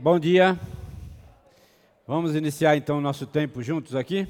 [0.00, 0.56] Bom dia.
[2.06, 4.28] Vamos iniciar então o nosso tempo juntos aqui?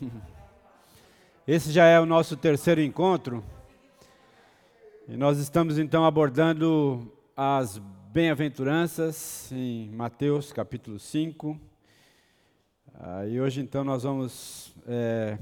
[1.46, 3.44] Esse já é o nosso terceiro encontro.
[5.06, 7.76] E nós estamos então abordando as
[8.10, 11.60] bem-aventuranças em Mateus capítulo 5.
[12.94, 15.38] Ah, e hoje então nós vamos é,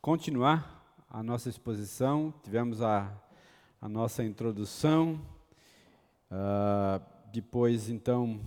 [0.00, 2.32] continuar a nossa exposição.
[2.44, 3.12] Tivemos a,
[3.82, 5.33] a nossa introdução.
[6.36, 7.00] Ah,
[7.32, 8.40] depois então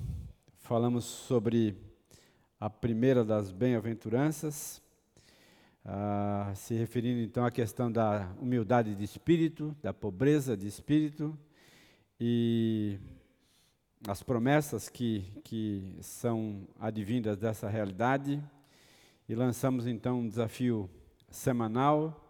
[0.58, 1.78] falamos sobre
[2.60, 4.82] a primeira das bem-aventuranças.
[5.86, 11.34] Ah, se referindo então à questão da humildade de espírito, da pobreza de espírito
[12.20, 13.00] e
[14.06, 18.44] as promessas que, que são advindas dessa realidade.
[19.30, 20.90] E lançamos então um desafio
[21.30, 22.30] semanal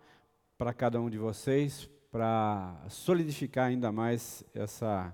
[0.55, 5.11] para cada um de vocês, para solidificar ainda mais essa,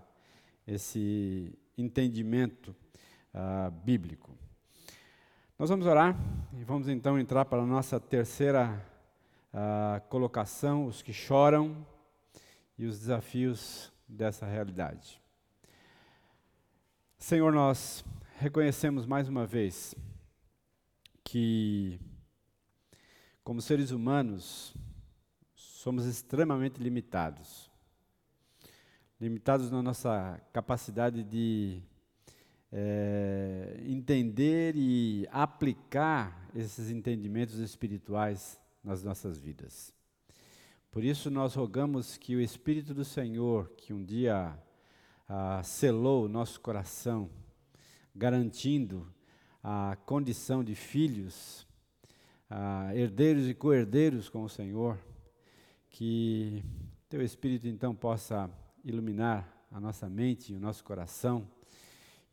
[0.67, 2.75] esse entendimento
[3.33, 4.37] uh, bíblico.
[5.57, 6.17] Nós vamos orar
[6.59, 8.85] e vamos então entrar para a nossa terceira
[9.53, 11.85] uh, colocação: os que choram
[12.77, 15.21] e os desafios dessa realidade.
[17.17, 18.03] Senhor, nós
[18.39, 19.95] reconhecemos mais uma vez
[21.23, 21.99] que,
[23.43, 24.75] como seres humanos,
[25.55, 27.71] somos extremamente limitados.
[29.23, 31.81] Limitados na nossa capacidade de
[32.69, 39.93] é, entender e aplicar esses entendimentos espirituais nas nossas vidas.
[40.91, 44.59] Por isso, nós rogamos que o Espírito do Senhor, que um dia
[45.29, 47.29] ah, selou o nosso coração,
[48.13, 49.07] garantindo
[49.63, 51.65] a condição de filhos,
[52.49, 54.99] ah, herdeiros e co-herdeiros com o Senhor,
[55.89, 56.61] que
[57.07, 58.51] Teu Espírito então possa
[58.83, 61.47] iluminar a nossa mente e o nosso coração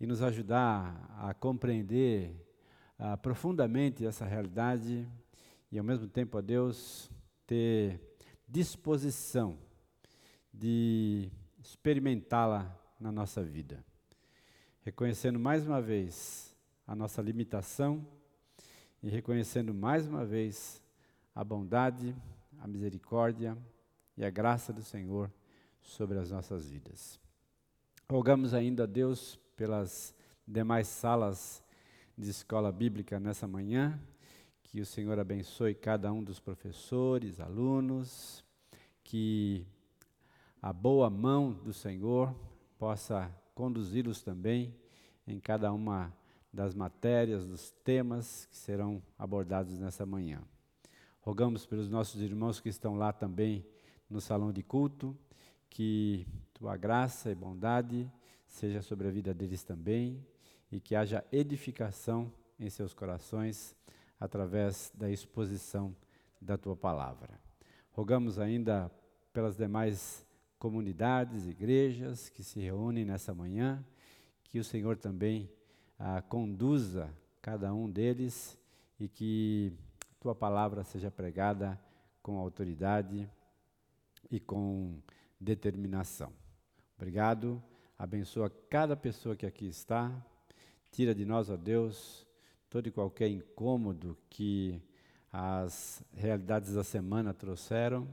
[0.01, 2.35] e nos ajudar a compreender
[2.99, 5.07] uh, profundamente essa realidade
[5.71, 7.11] e, ao mesmo tempo, a Deus
[7.47, 8.01] ter
[8.49, 9.59] disposição
[10.53, 11.31] de
[11.63, 13.85] experimentá-la na nossa vida.
[14.83, 16.57] Reconhecendo mais uma vez
[16.87, 18.05] a nossa limitação
[19.03, 20.83] e reconhecendo mais uma vez
[21.35, 22.15] a bondade,
[22.59, 23.57] a misericórdia
[24.17, 25.31] e a graça do Senhor
[25.83, 27.19] sobre as nossas vidas.
[28.11, 30.15] Rogamos ainda a Deus pelas
[30.47, 31.63] demais salas
[32.17, 34.01] de escola bíblica nessa manhã.
[34.63, 38.45] Que o Senhor abençoe cada um dos professores, alunos,
[39.03, 39.67] que
[40.63, 42.35] a boa mão do Senhor
[42.79, 44.75] possa conduzi-los também
[45.27, 46.13] em cada uma
[46.53, 50.43] das matérias, dos temas que serão abordados nessa manhã.
[51.21, 53.65] Rogamos pelos nossos irmãos que estão lá também
[54.09, 55.17] no salão de culto,
[55.71, 58.11] que tua graça e bondade
[58.47, 60.23] seja sobre a vida deles também
[60.71, 63.75] e que haja edificação em seus corações
[64.19, 65.97] através da exposição
[66.41, 67.41] da tua palavra.
[67.93, 68.91] Rogamos ainda
[69.33, 70.27] pelas demais
[70.59, 73.83] comunidades, igrejas que se reúnem nessa manhã,
[74.45, 75.51] que o Senhor também
[75.99, 77.11] ah, conduza
[77.41, 78.59] cada um deles
[78.99, 79.73] e que
[80.21, 81.81] tua palavra seja pregada
[82.23, 83.29] com autoridade
[84.31, 84.99] e com
[85.41, 86.33] determinação.
[86.97, 87.63] Obrigado
[88.01, 90.11] Abençoa cada pessoa que aqui está.
[90.91, 92.27] Tira de nós, ó Deus,
[92.71, 94.83] todo e qualquer incômodo que
[95.31, 98.09] as realidades da semana trouxeram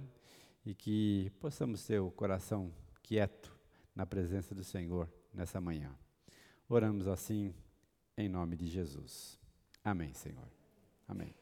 [0.65, 2.69] e que possamos ter o coração
[3.01, 3.57] quieto
[3.95, 5.95] na presença do Senhor nessa manhã.
[6.67, 7.55] Oramos assim
[8.17, 9.39] em nome de Jesus.
[9.81, 10.49] Amém, Senhor.
[11.07, 11.33] Amém.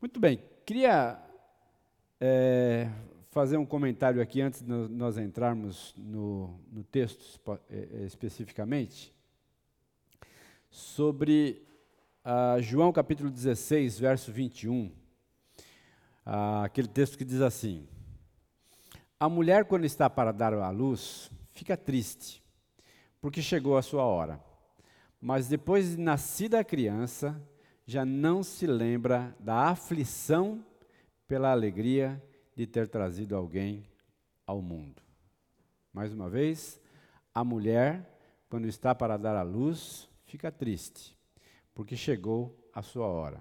[0.00, 1.22] Muito bem, queria
[2.18, 2.90] é,
[3.30, 9.14] fazer um comentário aqui antes de nós entrarmos no, no texto é, é, especificamente,
[10.68, 11.62] sobre
[12.24, 14.86] uh, João capítulo 16, verso 21.
[14.86, 14.92] Uh,
[16.64, 17.86] aquele texto que diz assim:
[19.18, 22.42] A mulher, quando está para dar à luz, fica triste,
[23.20, 24.40] porque chegou a sua hora.
[25.20, 27.40] Mas depois de nascida a criança,
[27.86, 30.64] já não se lembra da aflição
[31.28, 32.20] pela alegria
[32.60, 33.86] de ter trazido alguém
[34.46, 35.00] ao mundo.
[35.94, 36.78] Mais uma vez,
[37.34, 38.20] a mulher,
[38.50, 41.16] quando está para dar à luz, fica triste,
[41.72, 43.40] porque chegou a sua hora.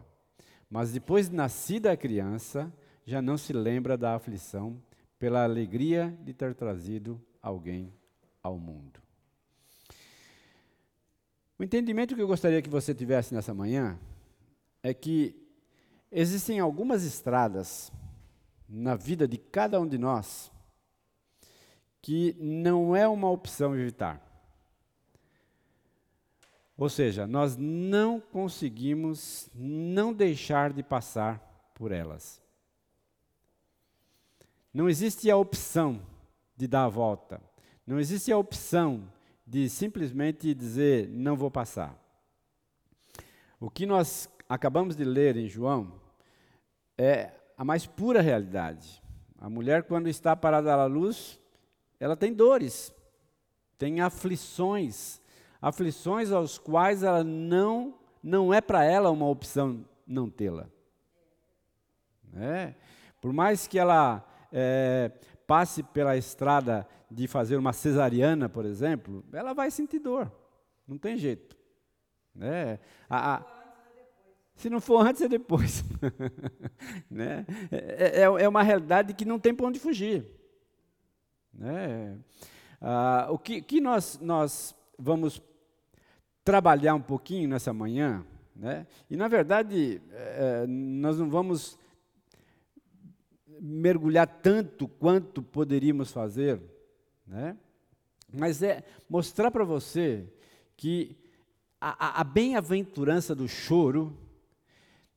[0.69, 2.74] Mas depois de nascida a criança,
[3.06, 4.81] já não se lembra da aflição
[5.18, 7.94] pela alegria de ter trazido alguém
[8.42, 9.01] ao mundo.
[11.57, 14.00] O entendimento que eu gostaria que você tivesse nessa manhã
[14.81, 15.36] é que
[16.10, 17.92] existem algumas estradas
[18.69, 20.51] na vida de cada um de nós
[22.01, 24.25] que não é uma opção evitar.
[26.77, 31.39] Ou seja, nós não conseguimos não deixar de passar
[31.74, 32.42] por elas.
[34.74, 36.01] Não existe a opção
[36.56, 37.42] de dar a volta.
[37.86, 39.12] Não existe a opção
[39.45, 41.98] de simplesmente dizer não vou passar.
[43.60, 46.00] O que nós acabamos de ler em João
[46.98, 49.03] é a mais pura realidade.
[49.38, 51.38] A mulher, quando está parada à luz,
[52.00, 52.95] ela tem dores,
[53.77, 55.21] tem aflições,
[55.61, 60.67] aflições aos quais ela não, não é para ela uma opção não tê-la.
[62.33, 62.75] É.
[63.19, 65.11] Por mais que ela é,
[65.45, 70.31] passe pela estrada de fazer uma cesariana, por exemplo, ela vai sentir dor.
[70.88, 71.57] Não tem jeito.
[72.39, 72.79] É,
[73.09, 73.45] a, a,
[74.59, 75.85] se não for antes, é depois.
[77.09, 77.45] né?
[77.71, 80.25] É, é, é, uma realidade que não tem para onde fugir.
[81.53, 82.19] Né?
[82.81, 85.41] Ah, o que, que nós, nós vamos
[86.44, 88.85] trabalhar um pouquinho nessa manhã, né?
[89.09, 91.79] e na verdade, é, nós não vamos
[93.61, 96.61] mergulhar tanto quanto poderíamos fazer,
[97.25, 97.56] né?
[98.33, 100.27] mas é mostrar para você
[100.75, 101.15] que
[101.79, 104.17] a, a, a bem-aventurança do choro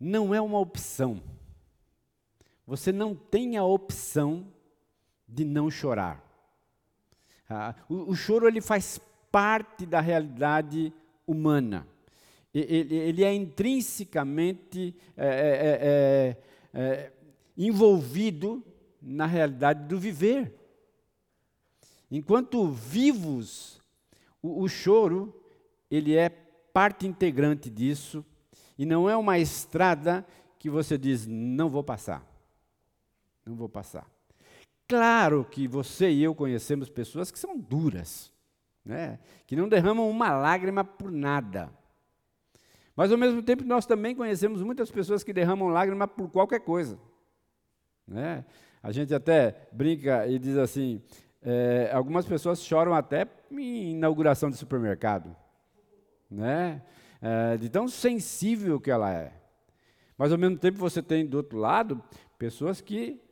[0.02, 1.22] não é uma opção.
[2.66, 4.52] Você não tem a opção
[5.28, 6.20] de não chorar.
[7.48, 9.00] Ah, o, o, choro ele faz
[9.30, 10.92] parte da realidade
[11.24, 11.86] humana.
[12.52, 16.36] Ele, ele é intrinsecamente é, é, é,
[16.74, 17.12] é,
[17.56, 18.64] envolvido
[19.00, 20.52] na realidade do viver.
[22.10, 23.80] Enquanto vivos,
[24.42, 25.32] o, o choro
[25.88, 28.24] ele é parte integrante disso
[28.82, 30.26] e não é uma estrada
[30.58, 32.26] que você diz, não vou passar.
[33.46, 34.04] Não vou passar.
[34.88, 38.32] Claro que você e eu conhecemos pessoas que são duras,
[38.84, 39.20] né?
[39.46, 41.72] que não derramam uma lágrima por nada.
[42.96, 46.98] Mas ao mesmo tempo nós também conhecemos muitas pessoas que derramam lágrima por qualquer coisa.
[48.04, 48.44] Né?
[48.82, 51.00] A gente até brinca e diz assim:
[51.40, 55.36] é, algumas pessoas choram até em inauguração de supermercado.
[56.28, 56.82] Né?
[57.22, 59.32] É, de tão sensível que ela é.
[60.18, 62.02] Mas ao mesmo tempo você tem do outro lado
[62.36, 63.22] pessoas que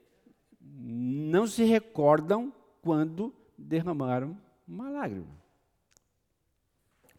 [0.61, 5.27] não se recordam quando derramaram uma lágrima.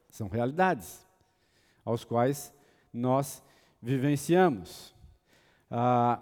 [0.09, 1.05] São realidades
[1.83, 2.53] aos quais
[2.93, 3.43] nós
[3.81, 4.95] vivenciamos.
[5.69, 6.19] Ah,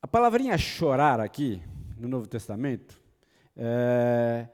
[0.00, 1.62] a palavrinha chorar aqui,
[1.98, 3.00] no Novo Testamento,
[3.56, 4.48] é,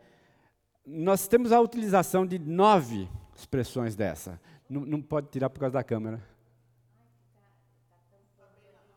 [0.87, 3.09] nós temos a utilização de nove
[3.41, 4.41] expressões dessa.
[4.69, 6.23] Não, não pode tirar por causa da câmera.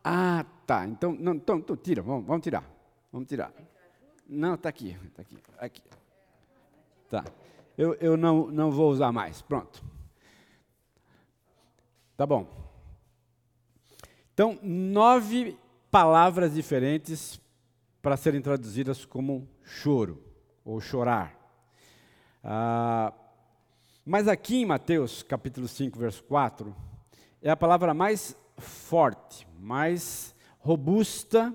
[0.03, 0.85] Ah, tá.
[0.85, 2.63] Então, não, então, então tira, vamos, vamos tirar.
[3.11, 3.53] Vamos tirar.
[4.27, 5.83] Não, está aqui, está aqui, aqui.
[7.09, 7.23] Tá.
[7.77, 9.41] Eu, eu não, não vou usar mais.
[9.41, 9.83] Pronto.
[12.17, 12.47] Tá bom.
[14.33, 15.57] Então, nove
[15.89, 17.39] palavras diferentes
[18.01, 20.21] para serem traduzidas como choro
[20.65, 21.39] ou chorar.
[22.43, 23.13] Ah,
[24.05, 26.75] mas aqui em Mateus capítulo 5, verso 4,
[27.41, 31.53] é a palavra mais forte, mais robusta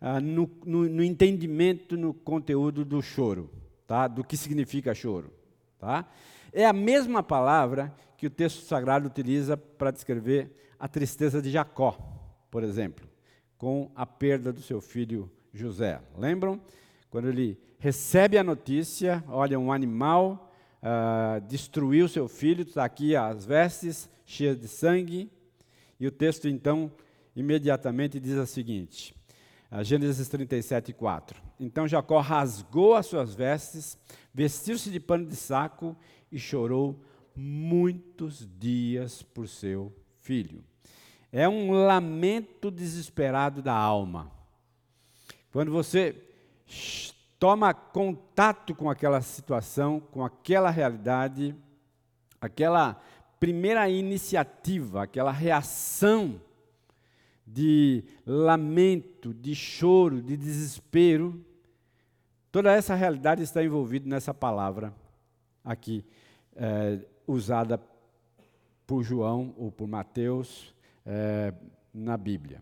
[0.00, 3.50] uh, no, no, no, entendimento, no conteúdo do choro,
[3.86, 4.06] tá?
[4.06, 5.32] do que significa choro.
[5.78, 6.08] Tá?
[6.52, 11.98] É a mesma palavra que o texto sagrado utiliza para descrever a tristeza de Jacó,
[12.50, 13.08] por exemplo,
[13.56, 16.00] com a perda do seu filho José.
[16.16, 16.60] Lembram?
[17.10, 20.47] Quando ele recebe a notícia, olha, um animal
[20.82, 25.30] uh, destruiu seu filho, está aqui as vestes cheias de sangue.
[25.98, 26.90] E o texto, então,
[27.34, 29.14] imediatamente diz o seguinte:
[29.72, 31.48] uh, Gênesis 37, 4.
[31.60, 33.98] Então Jacó rasgou as suas vestes,
[34.32, 35.96] vestiu-se de pano de saco
[36.30, 37.02] e chorou
[37.34, 40.62] muitos dias por seu filho.
[41.32, 44.30] É um lamento desesperado da alma.
[45.50, 46.14] Quando você
[47.38, 51.54] toma contato com aquela situação, com aquela realidade,
[52.40, 53.00] aquela
[53.38, 56.40] primeira iniciativa, aquela reação
[57.46, 61.44] de lamento, de choro, de desespero,
[62.50, 64.92] toda essa realidade está envolvida nessa palavra
[65.64, 66.04] aqui,
[66.56, 67.80] é, usada
[68.86, 70.74] por João ou por Mateus
[71.06, 71.54] é,
[71.94, 72.60] na Bíblia.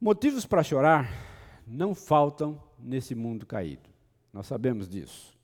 [0.00, 1.27] Motivos para chorar
[1.68, 3.88] não faltam nesse mundo caído.
[4.32, 5.36] Nós sabemos disso.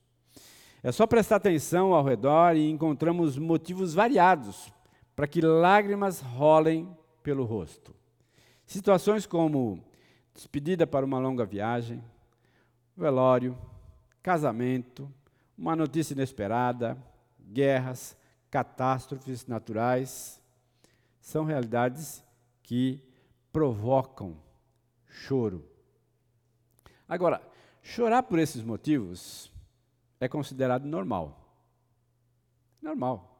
[0.81, 4.71] É só prestar atenção ao redor e encontramos motivos variados
[5.15, 7.95] para que lágrimas rolem pelo rosto.
[8.65, 9.83] Situações como
[10.33, 12.03] despedida para uma longa viagem,
[12.95, 13.57] velório,
[14.21, 15.11] casamento,
[15.57, 16.97] uma notícia inesperada,
[17.39, 18.17] guerras,
[18.51, 20.41] catástrofes naturais,
[21.19, 22.23] são realidades
[22.61, 23.01] que
[23.51, 24.37] provocam
[25.07, 25.74] choro.
[27.07, 27.41] Agora,
[27.81, 29.51] chorar por esses motivos
[30.19, 31.39] é considerado normal.
[32.81, 33.35] Normal.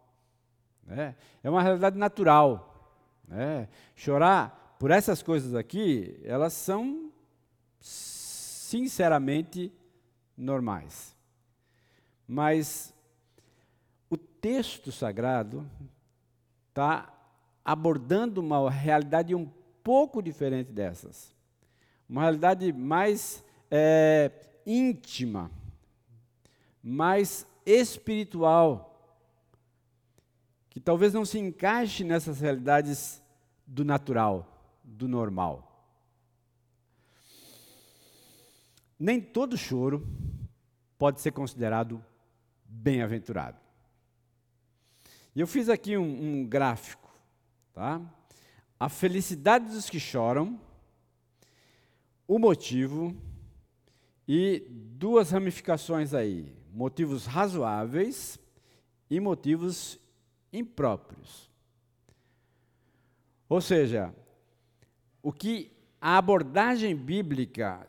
[0.84, 1.16] Né?
[1.44, 2.94] É uma realidade natural.
[3.28, 3.68] Né?
[3.96, 7.12] Chorar por essas coisas aqui, elas são
[7.80, 9.72] sinceramente
[10.38, 11.16] normais.
[12.28, 12.94] Mas
[14.10, 15.70] o texto sagrado
[16.70, 17.12] está
[17.64, 19.50] abordando uma realidade um
[19.84, 21.34] pouco diferente dessas.
[22.10, 24.32] Uma realidade mais é,
[24.66, 25.52] íntima,
[26.82, 28.92] mais espiritual,
[30.70, 33.22] que talvez não se encaixe nessas realidades
[33.66, 35.72] do natural, do normal.
[39.00, 40.08] Nem todo choro
[40.98, 42.04] pode ser considerado
[42.66, 43.58] bem-aventurado.
[45.36, 46.04] E eu fiz aqui um,
[46.42, 47.14] um gráfico,
[47.74, 48.02] tá?
[48.80, 50.60] A felicidade dos que choram,
[52.28, 53.16] o motivo
[54.28, 58.40] e duas ramificações aí: motivos razoáveis
[59.10, 60.00] e motivos
[60.52, 61.50] impróprios.
[63.48, 64.14] Ou seja,
[65.22, 67.88] o que a abordagem bíblica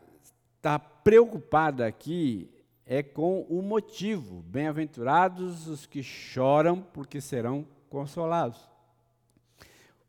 [0.55, 2.49] está preocupada aqui
[2.85, 4.41] é com o motivo.
[4.43, 8.59] Bem-aventurados os que choram, porque serão consolados.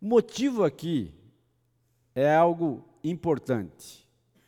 [0.01, 1.13] O motivo aqui
[2.15, 4.07] é algo importante,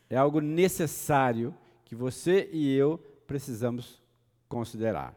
[0.08, 1.54] é algo necessário
[1.90, 4.00] que você e eu precisamos
[4.48, 5.12] considerar.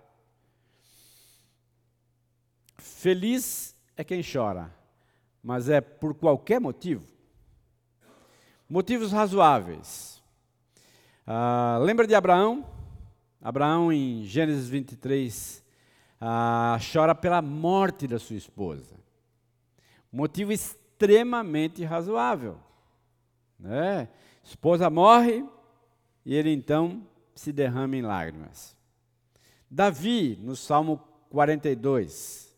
[2.79, 4.73] Feliz é quem chora,
[5.43, 7.07] mas é por qualquer motivo.
[8.67, 10.19] Motivos razoáveis.
[11.27, 12.65] Ah, lembra de Abraão?
[13.39, 15.63] Abraão, em Gênesis 23,
[16.19, 18.95] ah, chora pela morte da sua esposa.
[20.11, 22.59] Motivo extremamente razoável.
[23.59, 24.09] Né?
[24.43, 25.45] Esposa morre
[26.25, 28.75] e ele então se derrama em lágrimas.
[29.69, 30.97] Davi, no Salmo
[31.29, 32.53] 42.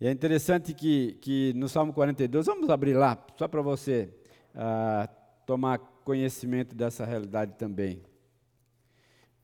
[0.00, 4.12] E é interessante que, que no Salmo 42, vamos abrir lá, só para você
[4.54, 5.08] uh,
[5.46, 8.02] tomar conhecimento dessa realidade também.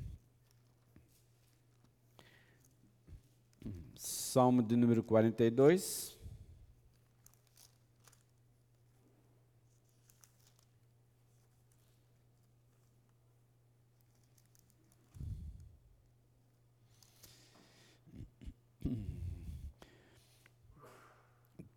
[3.97, 6.14] Salmo de número 42.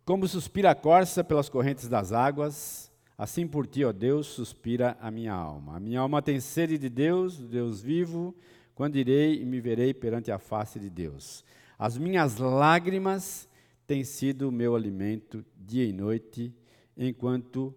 [0.08, 5.10] Como suspira a corça pelas correntes das águas, assim por ti, ó Deus, suspira a
[5.10, 5.76] minha alma.
[5.76, 8.34] A minha alma tem sede de Deus, Deus vivo,
[8.74, 11.44] quando irei e me verei perante a face de Deus.
[11.78, 13.46] As minhas lágrimas
[13.86, 16.54] têm sido o meu alimento dia e noite,
[16.96, 17.74] enquanto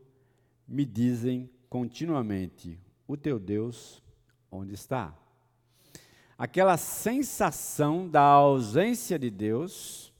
[0.65, 4.01] me dizem continuamente: O teu Deus,
[4.49, 5.13] onde está?
[6.37, 10.10] Aquela sensação da ausência de Deus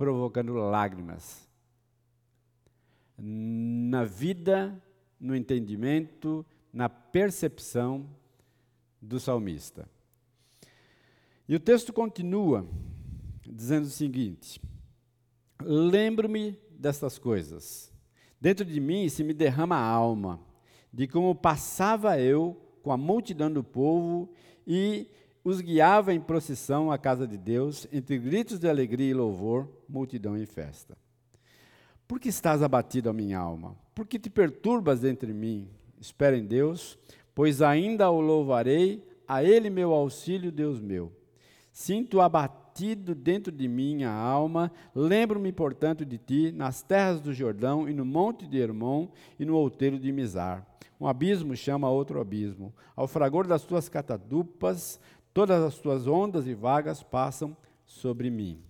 [0.00, 1.46] provocando lágrimas.
[3.18, 4.82] Na vida,
[5.20, 8.08] no entendimento, na percepção
[8.98, 9.86] do salmista.
[11.46, 12.66] E o texto continua
[13.46, 14.58] dizendo o seguinte:
[15.60, 17.92] Lembro-me destas coisas.
[18.40, 20.40] Dentro de mim se me derrama a alma,
[20.90, 24.32] de como passava eu com a multidão do povo
[24.66, 25.06] e
[25.44, 30.36] os guiava em procissão à casa de Deus, entre gritos de alegria e louvor, multidão
[30.36, 30.96] em festa.
[32.06, 33.76] Por que estás abatido, a minha alma?
[33.94, 35.68] Por que te perturbas entre mim?
[36.00, 36.98] Espera em Deus,
[37.34, 41.12] pois ainda o louvarei, a Ele meu auxílio, Deus meu.
[41.72, 47.94] Sinto abatido dentro de minha alma, lembro-me, portanto, de ti, nas terras do Jordão, e
[47.94, 50.66] no monte de Hermon, e no outeiro de Mizar.
[51.00, 52.74] Um abismo chama outro abismo.
[52.94, 55.00] Ao fragor das tuas catadupas,
[55.40, 57.56] Todas as tuas ondas e vagas passam
[57.86, 58.62] sobre mim.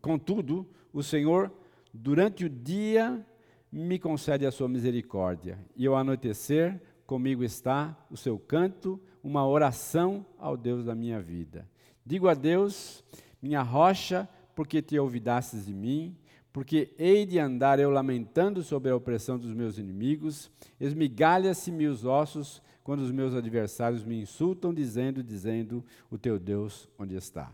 [0.00, 1.52] Contudo, o Senhor,
[1.92, 3.26] durante o dia,
[3.72, 10.24] me concede a sua misericórdia, e ao anoitecer, comigo está o seu canto, uma oração
[10.38, 11.68] ao Deus da minha vida.
[12.06, 13.02] Digo a Deus,
[13.42, 16.16] minha rocha, porque te olvidastes de mim,
[16.58, 20.50] porque hei de andar eu lamentando sobre a opressão dos meus inimigos,
[20.80, 27.14] esmigalha-se-me os ossos quando os meus adversários me insultam, dizendo, dizendo, o teu Deus onde
[27.14, 27.52] está?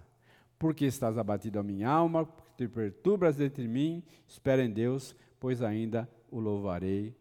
[0.59, 5.61] Porque estás abatido a minha alma, te perturbas dentro de mim, espera em Deus, pois
[5.61, 7.15] ainda o louvarei.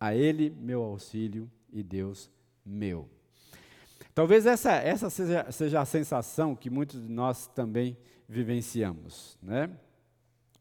[0.00, 2.28] A Ele, meu auxílio e Deus
[2.66, 3.08] meu.
[4.16, 7.96] Talvez essa, essa seja, seja a sensação que muitos de nós também
[8.28, 9.70] vivenciamos, né?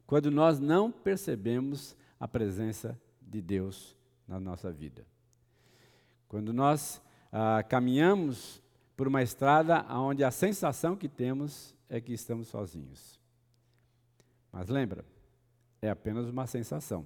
[0.09, 3.95] Quando nós não percebemos a presença de Deus
[4.27, 5.05] na nossa vida.
[6.27, 6.99] Quando nós
[7.31, 8.59] ah, caminhamos
[8.97, 13.19] por uma estrada onde a sensação que temos é que estamos sozinhos.
[14.51, 15.05] Mas lembra,
[15.79, 17.05] é apenas uma sensação,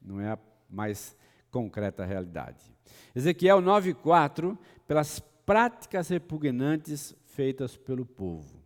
[0.00, 0.38] não é a
[0.70, 1.16] mais
[1.50, 2.72] concreta realidade.
[3.12, 4.56] Ezequiel 9,4,
[4.86, 8.62] pelas práticas repugnantes feitas pelo povo.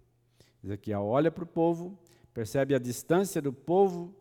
[0.62, 1.98] Ezequiel olha para o povo,
[2.38, 4.14] percebe a distância do povo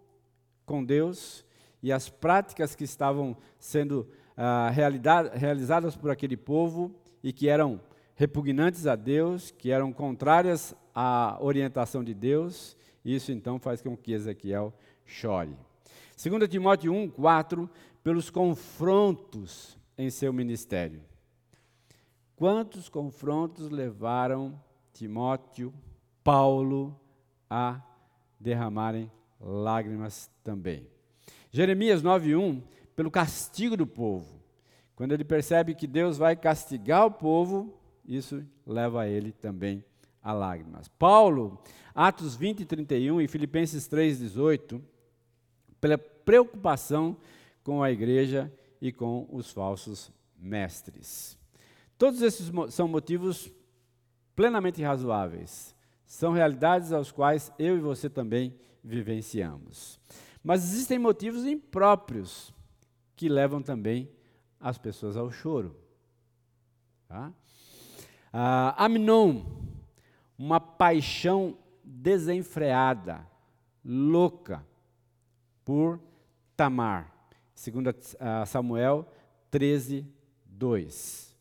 [0.65, 1.45] com Deus
[1.83, 4.71] e as práticas que estavam sendo ah,
[5.35, 7.79] realizadas por aquele povo e que eram
[8.15, 12.75] repugnantes a Deus, que eram contrárias à orientação de Deus.
[13.05, 14.73] Isso então faz com que Ezequiel
[15.05, 15.55] chore.
[16.19, 17.69] 2 Timóteo 1, 4,
[18.03, 21.03] pelos confrontos em seu ministério.
[22.35, 24.59] Quantos confrontos levaram
[24.91, 25.71] Timóteo,
[26.23, 26.99] Paulo
[27.47, 27.79] a
[28.39, 30.87] derramarem lágrimas também?
[31.51, 32.61] Jeremias 9:1,
[32.95, 34.41] pelo castigo do povo.
[34.95, 39.83] Quando ele percebe que Deus vai castigar o povo, isso leva ele também
[40.21, 40.87] a lágrimas.
[40.87, 41.61] Paulo,
[41.93, 44.81] Atos 20 31 e Filipenses 3:18,
[45.79, 47.15] pela preocupação
[47.63, 48.51] com a igreja
[48.81, 51.37] e com os falsos mestres.
[51.97, 53.51] Todos esses são motivos
[54.35, 55.75] plenamente razoáveis.
[56.07, 59.99] São realidades aos quais eu e você também vivenciamos.
[60.41, 62.51] Mas existem motivos impróprios
[63.15, 64.09] que levam também
[64.59, 65.75] as pessoas ao choro.
[67.07, 67.31] Tá?
[68.31, 68.87] Ah,
[70.37, 73.27] uma paixão desenfreada,
[73.83, 74.65] louca,
[75.65, 75.99] por
[76.55, 77.11] Tamar.
[77.53, 77.93] Segundo
[78.45, 79.05] Samuel
[79.51, 80.05] 13,
[80.45, 81.35] 2.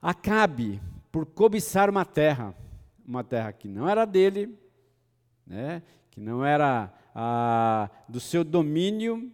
[0.00, 2.54] Acabe por cobiçar uma terra,
[3.06, 4.58] uma terra que não era dele,
[5.46, 9.32] né, que não era ah, do seu domínio,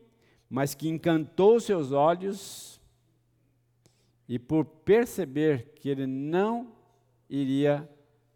[0.48, 2.80] mas que encantou seus olhos,
[4.28, 6.72] e por perceber que ele não
[7.30, 7.88] iria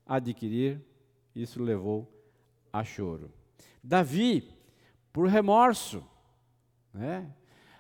[0.07, 0.81] adquirir,
[1.35, 2.11] isso levou
[2.73, 3.31] a choro.
[3.83, 4.49] Davi,
[5.13, 6.03] por remorso,
[6.93, 7.31] né?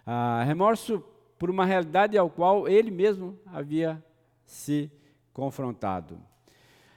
[0.04, 1.02] Ah, remorso
[1.38, 4.04] por uma realidade ao qual ele mesmo havia
[4.44, 4.90] se
[5.32, 6.20] confrontado.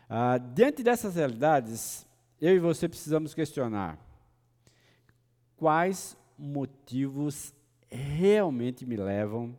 [0.10, 2.06] Ah, diante dessas realidades,
[2.40, 3.98] eu e você precisamos questionar
[5.58, 7.54] quais motivos
[7.90, 9.58] realmente me levam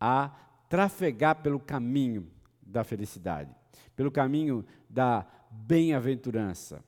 [0.00, 0.28] a
[0.68, 2.30] trafegar pelo caminho
[2.60, 3.54] da felicidade,
[3.94, 6.82] pelo caminho da bem-aventurança.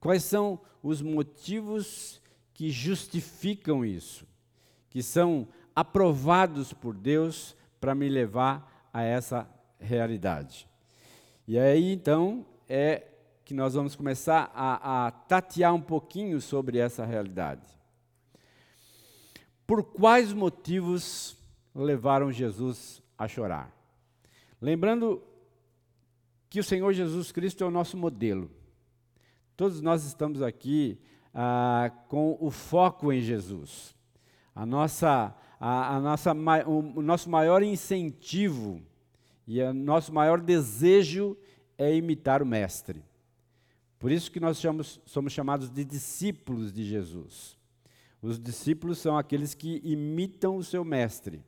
[0.00, 2.22] Quais são os motivos
[2.54, 4.26] que justificam isso,
[4.88, 9.46] que são aprovados por Deus para me levar a essa
[9.78, 10.66] realidade.
[11.46, 13.06] E aí, então, é
[13.44, 17.66] que nós vamos começar a, a tatear um pouquinho sobre essa realidade.
[19.66, 21.36] Por quais motivos
[21.74, 23.72] levaram Jesus a chorar?
[24.60, 25.22] Lembrando
[26.50, 28.50] que o Senhor Jesus Cristo é o nosso modelo.
[29.56, 30.98] Todos nós estamos aqui
[31.32, 33.94] ah, com o foco em Jesus.
[34.54, 36.32] A nossa a, a nossa,
[36.66, 38.82] o, nosso maior incentivo
[39.46, 41.36] e o nosso maior desejo
[41.78, 43.04] é imitar o Mestre.
[43.98, 47.56] Por isso que nós chamamos, somos chamados de discípulos de Jesus.
[48.20, 51.44] Os discípulos são aqueles que imitam o seu Mestre.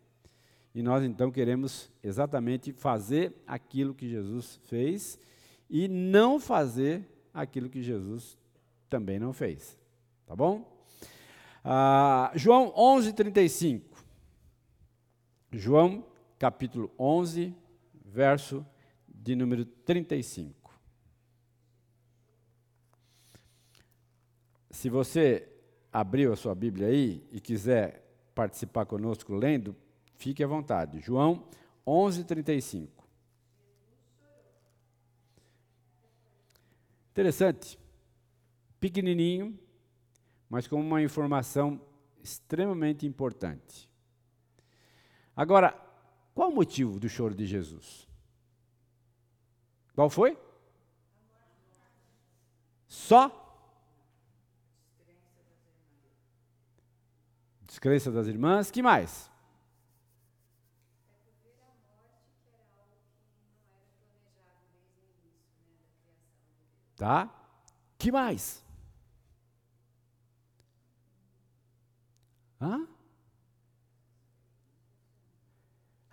[0.74, 5.18] E nós então queremos exatamente fazer aquilo que Jesus fez
[5.68, 8.38] e não fazer aquilo que Jesus
[8.88, 9.76] também não fez.
[10.26, 10.78] Tá bom?
[11.64, 13.98] Ah, João 11, 35.
[15.52, 16.04] João,
[16.38, 17.54] capítulo 11,
[18.08, 18.66] verso
[19.06, 20.58] de número 35.
[24.70, 25.48] Se você
[25.92, 29.74] abriu a sua Bíblia aí e quiser participar conosco lendo,
[30.14, 31.00] fique à vontade.
[31.00, 31.48] João
[31.86, 33.06] 11, 35.
[37.10, 37.78] Interessante.
[38.78, 39.58] Pequenininho,
[40.48, 41.80] mas com uma informação
[42.22, 43.90] extremamente importante.
[45.34, 45.87] Agora,
[46.38, 48.06] qual o motivo do choro de Jesus?
[49.92, 50.38] Qual foi?
[52.86, 53.24] Só?
[57.62, 58.70] Descrença das irmãs.
[58.70, 59.28] Que mais?
[66.94, 67.28] Tá?
[67.98, 68.64] Que mais?
[72.60, 72.86] Hã?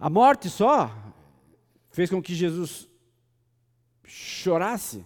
[0.05, 0.91] A morte só
[1.89, 2.87] fez com que Jesus
[4.03, 5.03] chorasse.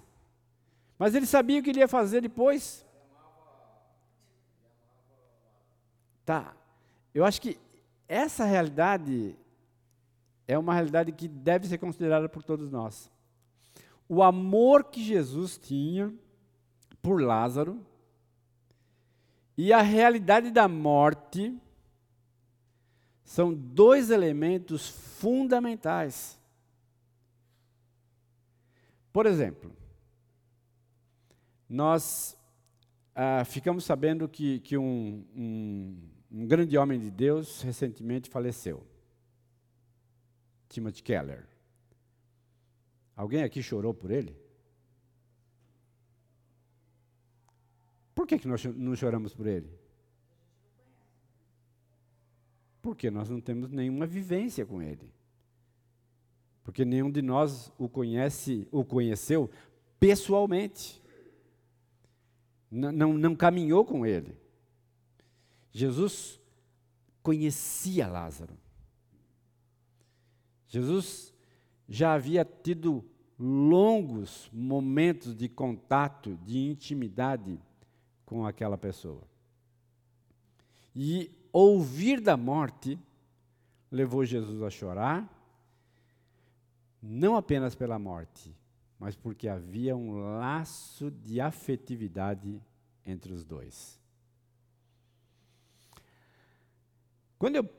[0.98, 2.86] Mas ele sabia o que ele ia fazer depois.
[6.26, 6.54] Tá.
[7.14, 7.58] Eu acho que
[8.10, 9.38] essa realidade
[10.46, 13.10] é uma realidade que deve ser considerada por todos nós.
[14.10, 16.14] O amor que Jesus tinha
[17.02, 17.80] por Lázaro
[19.58, 21.58] e a realidade da morte
[23.30, 26.36] são dois elementos fundamentais.
[29.14, 29.72] Por exemplo,
[31.70, 32.36] nós
[33.14, 38.84] ah, ficamos sabendo que, que um, um, um grande homem de Deus recentemente faleceu.
[40.68, 41.48] Timothy Keller.
[43.16, 44.36] Alguém aqui chorou por ele?
[48.16, 49.79] Por que, que nós não choramos por ele?
[52.82, 55.12] Porque nós não temos nenhuma vivência com ele.
[56.64, 59.50] Porque nenhum de nós o conhece, o conheceu
[60.00, 61.02] pessoalmente.
[62.72, 64.38] Não, não, não caminhou com ele.
[65.72, 66.40] Jesus
[67.22, 68.58] conhecia Lázaro.
[70.68, 71.34] Jesus
[71.88, 73.04] já havia tido
[73.40, 77.60] longos momentos de contato, de intimidade
[78.26, 79.24] com aquela pessoa.
[80.96, 83.00] E ouvir da morte
[83.92, 85.28] levou Jesus a chorar,
[87.02, 88.56] não apenas pela morte,
[89.00, 92.62] mas porque havia um laço de afetividade
[93.06, 94.00] entre os dois.
[97.38, 97.70] Quando eu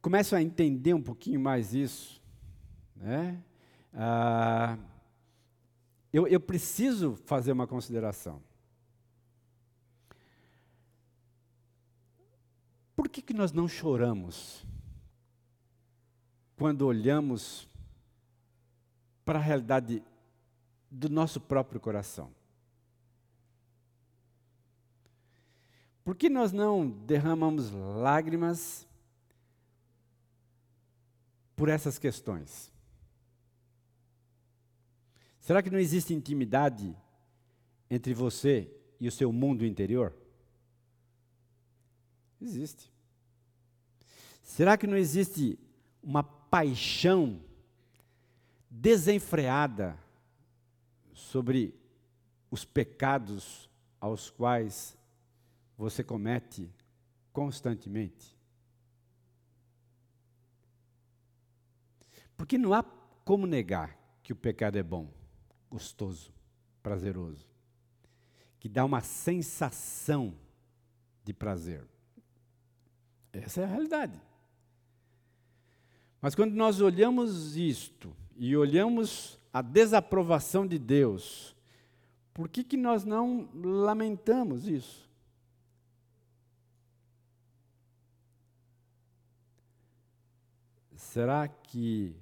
[0.00, 2.22] começo a entender um pouquinho mais isso,
[2.94, 3.42] né,
[3.92, 4.78] ah,
[6.12, 8.40] eu, eu preciso fazer uma consideração.
[13.04, 14.64] Por que, que nós não choramos
[16.56, 17.68] quando olhamos
[19.26, 20.02] para a realidade
[20.90, 22.34] do nosso próprio coração?
[26.02, 28.88] Por que nós não derramamos lágrimas
[31.54, 32.72] por essas questões?
[35.40, 36.96] Será que não existe intimidade
[37.90, 40.16] entre você e o seu mundo interior?
[42.40, 42.93] Existe.
[44.44, 45.58] Será que não existe
[46.02, 47.40] uma paixão
[48.70, 49.98] desenfreada
[51.14, 51.74] sobre
[52.50, 54.96] os pecados aos quais
[55.76, 56.70] você comete
[57.32, 58.36] constantemente?
[62.36, 62.84] Porque não há
[63.24, 65.10] como negar que o pecado é bom,
[65.70, 66.32] gostoso,
[66.82, 67.48] prazeroso,
[68.60, 70.34] que dá uma sensação
[71.24, 71.88] de prazer.
[73.32, 74.33] Essa é a realidade.
[76.24, 81.54] Mas quando nós olhamos isto e olhamos a desaprovação de Deus,
[82.32, 85.06] por que, que nós não lamentamos isso?
[90.96, 92.16] Será que,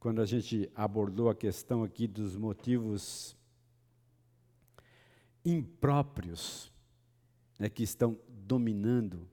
[0.00, 3.36] quando a gente abordou a questão aqui dos motivos
[5.44, 6.72] impróprios
[7.58, 9.28] né, que estão dominando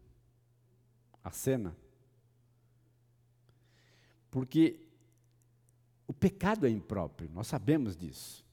[1.23, 1.73] a cena.
[4.29, 4.79] Porque
[6.07, 8.45] o pecado é impróprio, nós sabemos disso.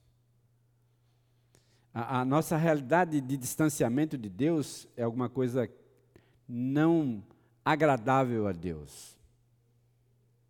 [1.93, 5.71] A, a, nossa realidade de distanciamento de Deus é alguma coisa
[6.47, 7.25] não
[7.65, 9.17] agradável a Deus.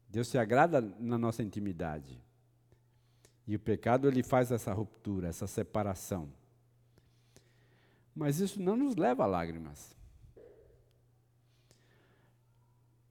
[0.08, 2.20] Deus se agrada na nossa intimidade.
[3.46, 6.28] E o pecado ele faz essa ruptura, essa separação.
[8.14, 9.96] Mas isso não nos leva a lágrimas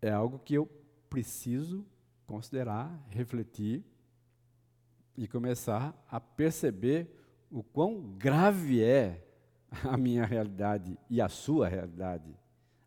[0.05, 0.67] é algo que eu
[1.09, 1.85] preciso
[2.25, 3.83] considerar, refletir
[5.17, 7.07] e começar a perceber
[7.51, 9.25] o quão grave é
[9.83, 12.35] a minha realidade e a sua realidade,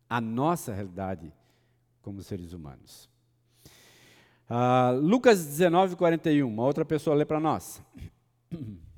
[0.09, 1.33] a nossa realidade
[2.01, 3.09] como seres humanos.
[4.49, 7.81] Uh, Lucas 19, 41, uma outra pessoa lê para nós.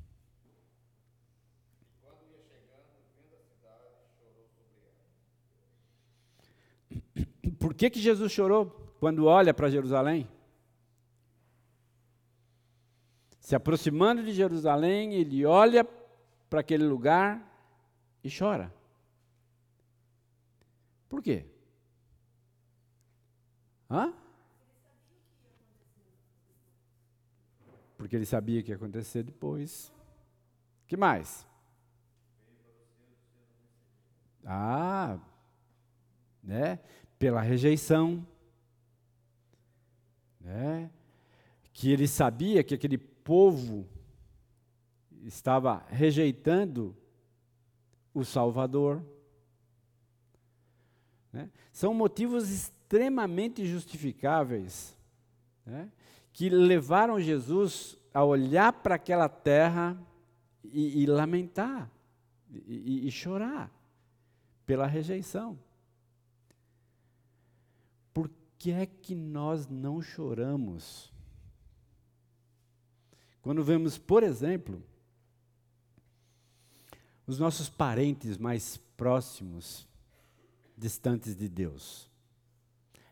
[7.58, 10.26] Por que, que Jesus chorou quando olha para Jerusalém?
[13.52, 15.84] Se aproximando de Jerusalém, ele olha
[16.48, 17.38] para aquele lugar
[18.24, 18.72] e chora.
[21.06, 21.44] Por quê?
[23.90, 24.14] Hã?
[27.98, 29.92] Porque ele sabia o que ia acontecer depois.
[30.86, 31.46] que mais?
[34.46, 35.18] Ah,
[36.42, 36.80] né?
[37.18, 38.26] Pela rejeição,
[40.40, 40.90] né?
[41.74, 43.86] Que ele sabia que aquele povo
[45.22, 46.96] estava rejeitando
[48.12, 49.02] o Salvador.
[51.32, 51.50] Né?
[51.72, 54.96] São motivos extremamente justificáveis
[55.64, 55.90] né?
[56.32, 59.96] que levaram Jesus a olhar para aquela terra
[60.64, 61.90] e, e lamentar
[62.50, 63.70] e, e, e chorar
[64.66, 65.58] pela rejeição.
[68.12, 71.11] Por que é que nós não choramos?
[73.42, 74.82] Quando vemos, por exemplo,
[77.26, 79.86] os nossos parentes mais próximos,
[80.76, 82.10] distantes de Deus,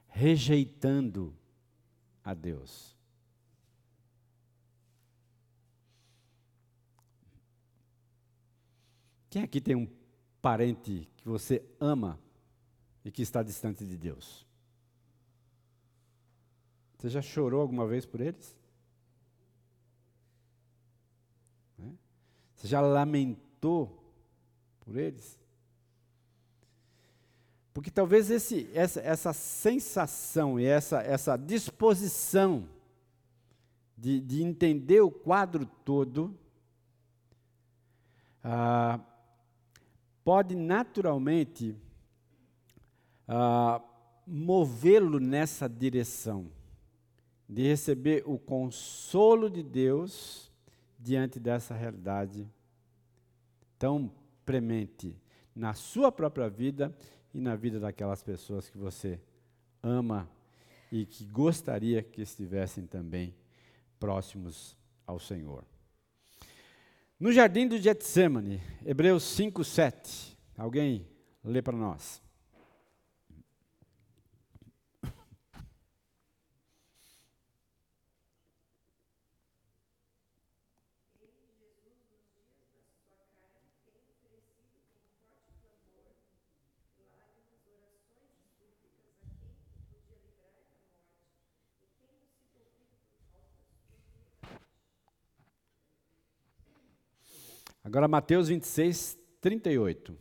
[0.08, 1.36] rejeitando
[2.24, 2.96] a Deus.
[9.28, 9.88] Quem aqui tem um
[10.42, 12.18] parente que você ama
[13.04, 14.46] e que está distante de Deus?
[16.98, 18.56] Você já chorou alguma vez por eles?
[21.78, 21.94] Né?
[22.60, 24.04] Você já lamentou
[24.80, 25.40] por eles?
[27.72, 32.68] Porque talvez esse, essa, essa sensação e essa, essa disposição
[33.96, 36.38] de, de entender o quadro todo
[38.44, 39.00] ah,
[40.22, 41.74] pode naturalmente
[43.26, 43.80] ah,
[44.26, 46.52] movê-lo nessa direção,
[47.48, 50.49] de receber o consolo de Deus
[51.00, 52.46] diante dessa realidade
[53.78, 54.12] tão
[54.44, 55.16] premente
[55.54, 56.94] na sua própria vida
[57.32, 59.20] e na vida daquelas pessoas que você
[59.82, 60.28] ama
[60.92, 63.34] e que gostaria que estivessem também
[63.98, 65.64] próximos ao Senhor.
[67.18, 70.38] No jardim do Getsemane, Hebreus 5, 7.
[70.56, 71.06] Alguém
[71.44, 72.22] lê para nós.
[97.90, 100.16] Agora, Mateus 26, 38.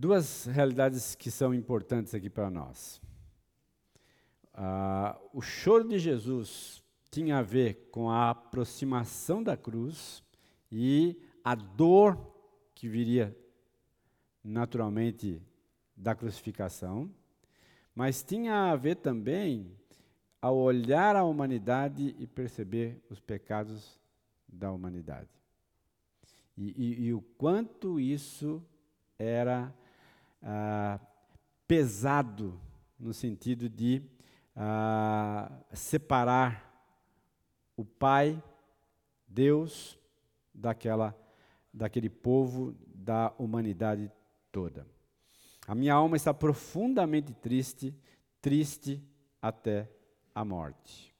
[0.00, 3.02] Duas realidades que são importantes aqui para nós.
[4.54, 10.24] Ah, o choro de Jesus tinha a ver com a aproximação da cruz
[10.72, 12.16] e a dor
[12.74, 13.36] que viria
[14.42, 15.42] naturalmente
[15.94, 17.14] da crucificação,
[17.94, 19.70] mas tinha a ver também
[20.40, 24.00] ao olhar a humanidade e perceber os pecados
[24.48, 25.28] da humanidade.
[26.56, 28.64] E, e, e o quanto isso
[29.18, 29.74] era
[30.42, 30.98] ah,
[31.66, 32.60] pesado
[32.98, 34.02] no sentido de
[34.54, 36.68] ah, separar
[37.76, 38.42] o Pai,
[39.26, 39.98] Deus,
[40.52, 41.16] daquela,
[41.72, 44.10] daquele povo, da humanidade
[44.52, 44.86] toda.
[45.66, 47.94] A minha alma está profundamente triste,
[48.40, 49.02] triste
[49.40, 49.88] até
[50.34, 51.14] a morte.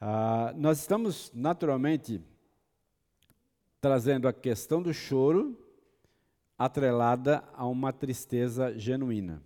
[0.00, 2.20] Ah, nós estamos naturalmente
[3.80, 5.65] trazendo a questão do choro
[6.58, 9.42] atrelada a uma tristeza genuína.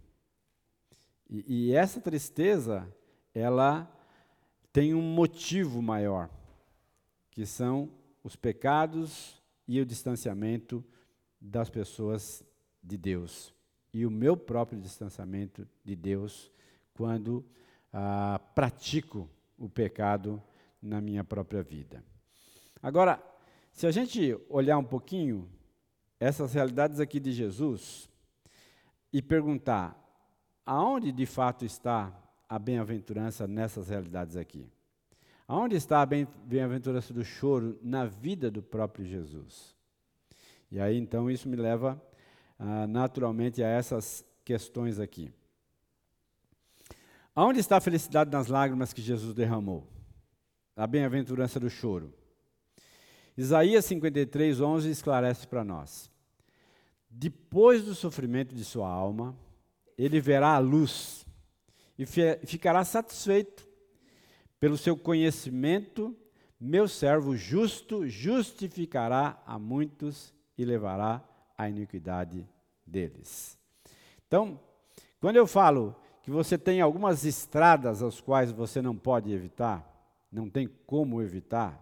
[1.29, 2.87] E, e, essa tristeza,
[3.35, 3.90] ela
[4.73, 6.31] tem um motivo maior,
[7.31, 7.90] que são
[8.23, 10.85] os pecados e o distanciamento
[11.40, 12.44] das pessoas
[12.83, 13.55] de Deus.
[13.92, 16.51] E o meu próprio distanciamento de Deus
[16.94, 17.44] quando
[17.92, 20.42] ah, pratico o pecado
[20.81, 22.03] na minha própria vida.
[22.83, 23.23] Agora,
[23.73, 25.49] se a gente olhar um pouquinho
[26.20, 28.09] essas realidades aqui de Jesus
[29.11, 29.96] e perguntar
[30.66, 32.14] aonde de fato está
[32.46, 34.70] a bem-aventurança nessas realidades aqui?
[35.48, 39.74] Aonde está a bem-aventurança do choro na vida do próprio Jesus?
[40.70, 42.00] E aí então isso me leva
[42.59, 45.33] ah, naturalmente a essas questões aqui.
[47.35, 49.88] Aonde está a felicidade nas lágrimas que Jesus derramou?
[50.76, 52.12] A bem-aventurança do choro.
[53.37, 56.10] Isaías 53, 11 esclarece para nós.
[57.11, 59.37] Depois do sofrimento de sua alma,
[59.99, 61.27] ele verá a luz
[61.99, 62.07] e
[62.46, 63.68] ficará satisfeito
[64.61, 66.16] pelo seu conhecimento.
[66.59, 71.23] Meu servo justo justificará a muitos e levará
[71.59, 72.46] a iniquidade
[72.87, 73.59] deles.
[74.27, 74.61] Então,
[75.20, 79.87] quando eu falo que você tem algumas estradas as quais você não pode evitar,
[80.31, 81.79] não tem como evitar,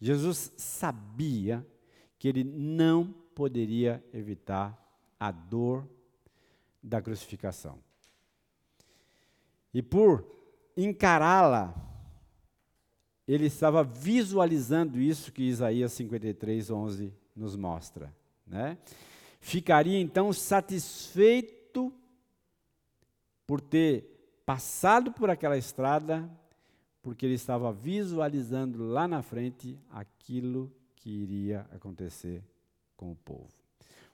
[0.00, 1.66] Jesus sabia
[2.18, 4.78] que ele não poderia evitar
[5.18, 5.88] a dor
[6.82, 7.78] da crucificação.
[9.72, 10.26] E por
[10.76, 11.74] encará-la,
[13.26, 18.12] ele estava visualizando isso que Isaías 53, 11 nos mostra.
[18.46, 18.76] Né?
[19.40, 21.92] Ficaria então satisfeito
[23.46, 26.28] por ter passado por aquela estrada,
[27.00, 32.42] porque ele estava visualizando lá na frente aquilo que iria acontecer
[33.02, 33.50] com o povo.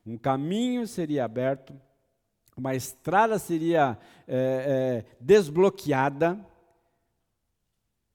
[0.07, 1.79] Um caminho seria aberto,
[2.57, 6.43] uma estrada seria é, é, desbloqueada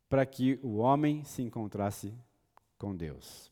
[0.09, 2.11] para que o homem se encontrasse
[2.75, 3.51] com Deus.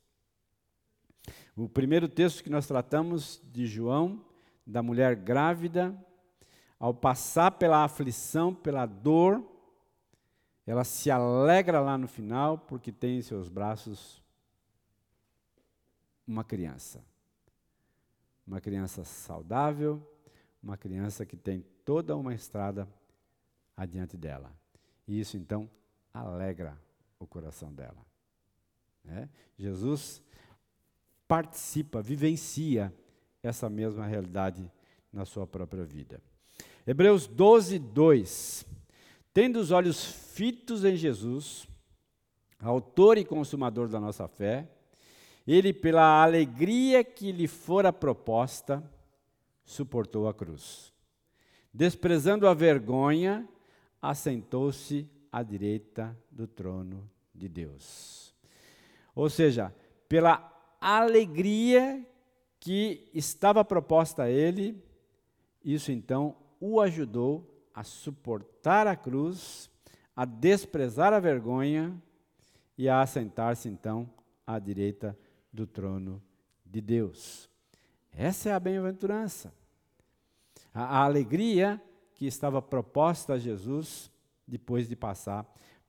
[1.56, 4.26] O primeiro texto que nós tratamos de João,
[4.66, 5.96] da mulher grávida,
[6.80, 9.46] ao passar pela aflição, pela dor,
[10.66, 14.24] ela se alegra lá no final porque tem em seus braços
[16.26, 17.11] uma criança.
[18.52, 20.06] Uma criança saudável,
[20.62, 22.86] uma criança que tem toda uma estrada
[23.78, 24.52] adiante dela.
[25.08, 25.70] E isso então
[26.14, 26.78] alegra
[27.18, 28.06] o coração dela.
[29.08, 29.30] É?
[29.58, 30.22] Jesus
[31.30, 32.94] participa, vivencia
[33.42, 34.70] essa mesma realidade
[35.14, 36.22] na sua própria vida.
[36.86, 38.68] Hebreus 12, 2.
[39.34, 41.66] Tendo os olhos fitos em Jesus,
[42.60, 44.70] autor e consumador da nossa fé,
[45.48, 48.84] ele, pela alegria que lhe fora proposta,
[49.64, 50.94] suportou a cruz.
[51.74, 53.48] Desprezando a vergonha,
[54.02, 58.36] assentou-se à direita do trono de Deus.
[59.16, 59.74] Ou seja,
[60.08, 62.06] pela alegria
[62.60, 64.82] que estava proposta a ele,
[65.64, 69.70] isso então o ajudou a suportar a cruz,
[70.16, 71.96] a desprezar a vergonha
[72.78, 74.10] e a assentar-se então
[74.46, 75.18] à direita
[75.52, 76.22] do trono
[76.66, 77.50] de Deus.
[78.12, 79.54] Essa é a bem-aventurança.
[80.74, 81.82] A, a, alegria
[82.16, 84.12] que estava proposta a Jesus
[84.48, 85.46] depois de passar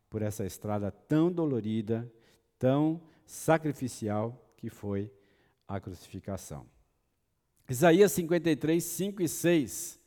[0.08, 2.10] por essa estrada tão dolorida,
[2.58, 5.12] tão sacrificial que foi
[5.66, 6.66] a crucificação.
[7.68, 10.00] Isaías 53, 5 e 6.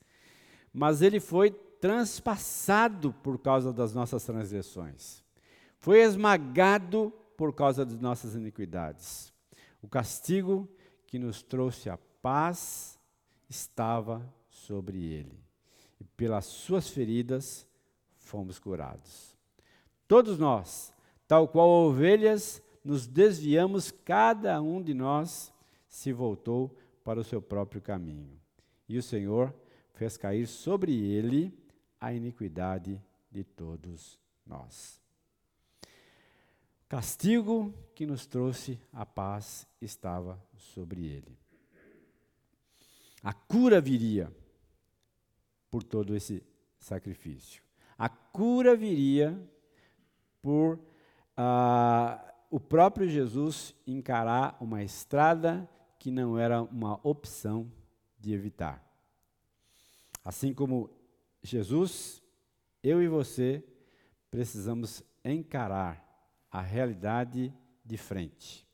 [0.71, 5.23] Mas ele foi transpassado por causa das nossas transgressões,
[5.79, 9.34] foi esmagado por causa de nossas iniquidades.
[9.85, 10.67] O castigo
[11.05, 12.99] que nos trouxe a paz
[13.47, 15.39] estava sobre ele,
[16.01, 17.67] e pelas suas feridas
[18.17, 19.37] fomos curados.
[20.07, 20.91] Todos nós,
[21.27, 25.53] tal qual ovelhas, nos desviamos, cada um de nós
[25.87, 28.41] se voltou para o seu próprio caminho.
[28.89, 29.53] E o Senhor
[29.93, 31.55] fez cair sobre ele
[32.01, 34.17] a iniquidade de todos
[34.47, 35.04] nós.
[36.87, 41.37] Castigo que nos trouxe a paz estava sobre ele.
[43.23, 44.31] A cura viria
[45.71, 46.43] por todo esse
[46.77, 47.63] sacrifício.
[47.97, 49.35] A cura viria
[50.43, 50.79] por
[51.35, 55.67] ah, o próprio Jesus encarar uma estrada
[55.97, 57.71] que não era uma opção
[58.19, 58.85] de evitar.
[60.23, 60.91] Assim como
[61.41, 62.21] Jesus,
[62.83, 63.63] eu e você
[64.29, 66.04] precisamos encarar
[66.55, 68.65] a realidade de frente.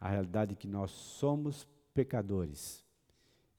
[0.00, 2.82] A realidade que nós somos pecadores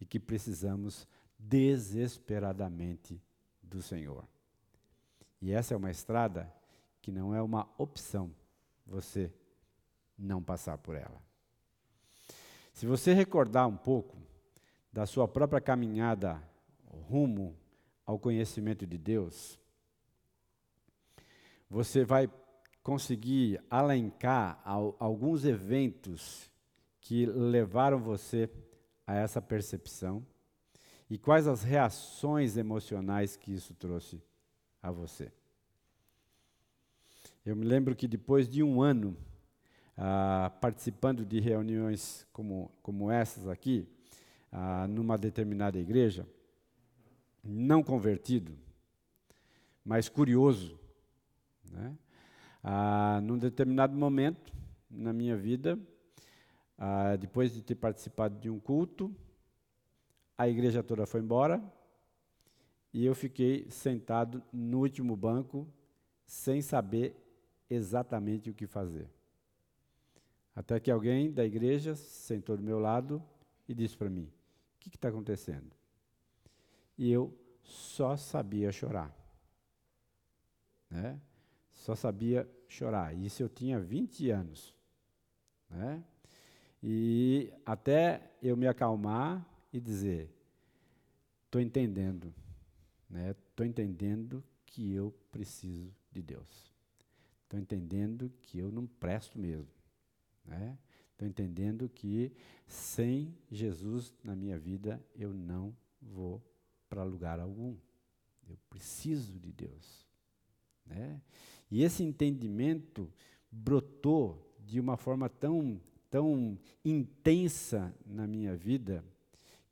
[0.02, 3.22] e que precisamos desesperadamente
[3.62, 4.28] do Senhor.
[5.40, 6.52] E essa é uma estrada
[7.00, 8.34] que não é uma opção
[8.88, 9.32] você
[10.18, 11.22] não passar por ela.
[12.74, 14.18] Se você recordar um pouco
[14.92, 16.42] da sua própria caminhada
[17.08, 17.56] rumo
[18.04, 19.60] ao conhecimento de Deus,
[21.70, 22.28] você vai
[22.88, 26.50] conseguir alencar alguns eventos
[27.02, 28.50] que levaram você
[29.06, 30.26] a essa percepção
[31.10, 34.24] e quais as reações emocionais que isso trouxe
[34.82, 35.30] a você.
[37.46, 39.18] Eu me lembro que depois de um ano
[39.98, 43.86] ah, participando de reuniões como, como essas aqui,
[44.50, 46.26] ah, numa determinada igreja,
[47.44, 48.58] não convertido,
[49.84, 50.80] mas curioso,
[51.70, 51.94] né?
[52.70, 54.54] Ah, num determinado momento
[54.92, 55.80] na minha vida,
[56.78, 59.16] ah, depois de ter participado de um culto,
[60.38, 61.64] a igreja toda foi embora
[62.94, 65.66] e eu fiquei sentado no último banco,
[66.26, 67.16] sem saber
[67.70, 69.10] exatamente o que fazer.
[70.54, 73.24] Até que alguém da igreja sentou do meu lado
[73.66, 75.72] e disse para mim: O que está acontecendo?
[76.98, 79.16] E eu só sabia chorar.
[80.90, 81.18] Né?
[81.78, 83.16] Só sabia chorar.
[83.16, 84.76] Isso eu tinha 20 anos.
[85.70, 86.04] Né?
[86.82, 90.30] E até eu me acalmar e dizer:
[91.46, 92.34] Estou entendendo.
[93.10, 93.70] Estou né?
[93.70, 96.74] entendendo que eu preciso de Deus.
[97.44, 99.72] Estou entendendo que eu não presto mesmo.
[100.44, 100.78] Estou né?
[101.22, 102.32] entendendo que
[102.68, 106.42] sem Jesus na minha vida eu não vou
[106.90, 107.76] para lugar algum.
[108.48, 110.06] Eu preciso de Deus.
[110.86, 111.22] Né?
[111.70, 113.12] E esse entendimento
[113.52, 119.04] brotou de uma forma tão, tão intensa na minha vida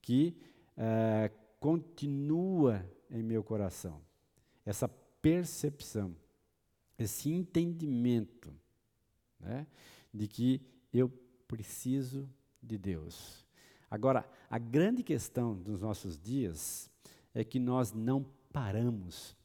[0.01, 0.35] que
[0.77, 4.01] é, continua em meu coração.
[4.65, 6.15] Essa percepção,
[6.97, 8.53] esse entendimento
[9.39, 9.65] né,
[10.13, 10.61] de que
[10.93, 11.09] eu
[11.47, 12.29] preciso
[12.61, 13.45] de Deus.
[13.89, 16.89] Agora, a grande questão dos nossos dias
[17.33, 19.35] é que nós não paramos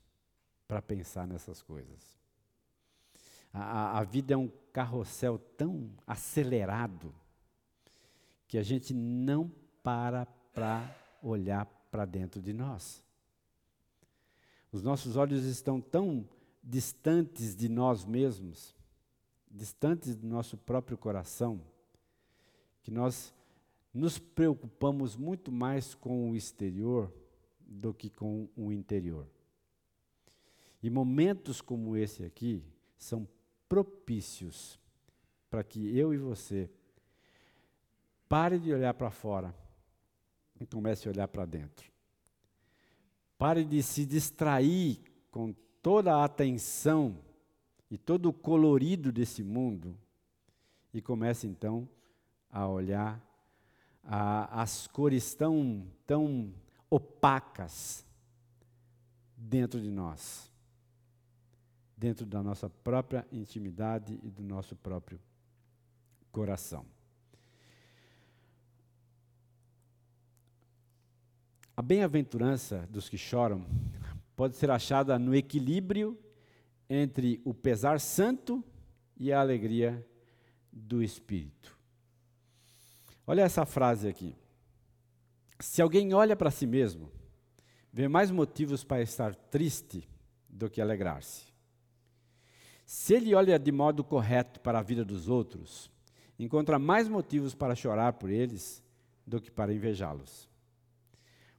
[0.67, 2.20] para pensar nessas coisas.
[3.53, 7.13] A, a, vida é um carrossel tão acelerado
[8.47, 9.51] que a gente não
[9.83, 13.03] para para olhar para dentro de nós.
[14.73, 16.29] Os nossos olhos estão tão
[16.63, 18.75] distantes de nós mesmos,
[19.51, 21.61] distantes do nosso próprio coração,
[22.83, 23.35] que nós
[23.93, 27.13] nos preocupamos muito mais com o exterior
[27.61, 29.27] do que com o interior.
[30.83, 32.63] E momentos como esse aqui
[32.97, 33.27] são
[33.71, 34.81] propícios
[35.49, 36.69] para que eu e você
[38.29, 39.55] pare de olhar para fora
[40.61, 41.89] e comece a olhar para dentro.
[43.39, 45.01] Pare de se distrair
[45.31, 47.17] com toda a atenção
[47.89, 49.97] e todo o colorido desse mundo
[50.93, 51.89] e comece então
[52.51, 53.25] a olhar
[54.03, 56.53] a, as cores tão, tão
[56.91, 58.05] opacas
[59.37, 60.50] dentro de nós,
[62.01, 65.21] dentro da nossa própria intimidade e do nosso próprio
[66.33, 66.87] coração.
[71.77, 73.67] A bem-aventurança dos que choram
[74.35, 76.19] pode ser achada no equilíbrio
[76.89, 78.65] entre o pesar santo
[79.15, 80.03] e a alegria
[80.73, 81.79] do espírito.
[83.27, 84.35] Olha essa frase aqui.
[85.59, 87.13] Se alguém olha para si mesmo,
[87.93, 90.09] vê mais motivos para estar triste
[90.49, 91.50] do que alegrar-se.
[92.93, 95.89] Se ele olha de modo correto para a vida dos outros,
[96.37, 98.83] encontra mais motivos para chorar por eles
[99.25, 100.51] do que para invejá-los.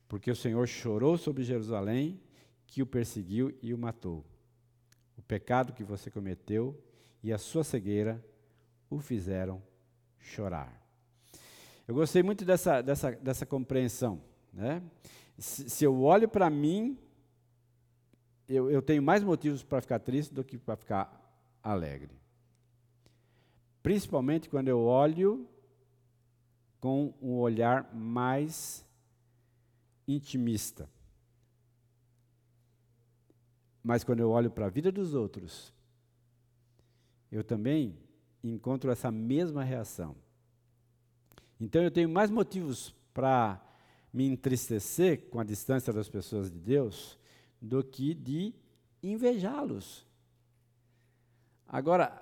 [0.09, 2.19] Porque o Senhor chorou sobre Jerusalém,
[2.67, 4.25] que o perseguiu e o matou.
[5.17, 6.77] O pecado que você cometeu
[7.23, 8.21] e a sua cegueira
[8.89, 9.63] o fizeram
[10.19, 10.85] chorar.
[11.87, 14.21] Eu gostei muito dessa, dessa, dessa compreensão.
[14.51, 14.83] Né?
[15.37, 16.99] Se, se eu olho para mim,
[18.49, 21.20] eu, eu tenho mais motivos para ficar triste do que para ficar
[21.63, 22.19] alegre.
[23.81, 25.47] Principalmente quando eu olho
[26.79, 28.85] com um olhar mais
[30.07, 30.89] intimista.
[33.83, 35.73] Mas quando eu olho para a vida dos outros,
[37.31, 37.97] eu também
[38.43, 40.15] encontro essa mesma reação.
[41.59, 43.61] Então eu tenho mais motivos para
[44.13, 47.17] me entristecer com a distância das pessoas de Deus
[47.61, 48.53] do que de
[49.01, 50.05] invejá-los.
[51.73, 52.21] Agora,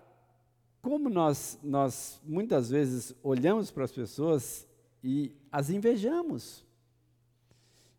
[0.79, 4.67] como nós, nós muitas vezes olhamos para as pessoas
[5.03, 6.63] e as invejamos.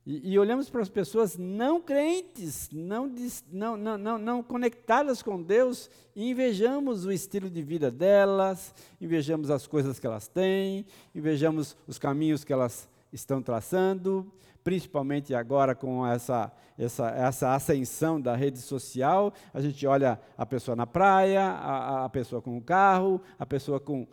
[0.06, 3.10] E, e olhamos para as pessoas não crentes, não,
[3.50, 9.66] não, não, não, conectadas com Deus, e invejamos o estilo de vida delas, invejamos as
[9.66, 14.32] coisas que elas têm, invejamos os caminhos que elas estão traçando,
[14.62, 20.76] principalmente agora com essa, essa, essa ascensão da rede social, a gente olha a pessoa
[20.76, 24.06] na praia, a, a pessoa com o carro, a pessoa com.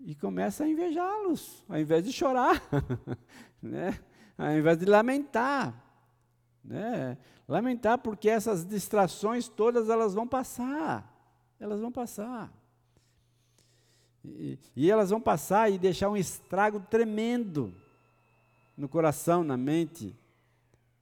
[0.00, 2.62] e começa a invejá-los, ao invés de chorar.
[3.62, 3.98] né?
[4.38, 5.74] ao invés de lamentar.
[6.62, 7.16] Né?
[7.48, 11.12] Lamentar porque essas distrações todas elas vão passar.
[11.58, 12.52] Elas vão passar.
[14.24, 17.74] E, e elas vão passar e deixar um estrago tremendo
[18.76, 20.14] no coração, na mente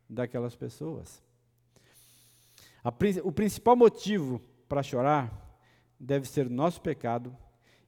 [0.09, 1.23] daquelas pessoas.
[2.83, 5.59] A, o principal motivo para chorar
[5.99, 7.37] deve ser o nosso pecado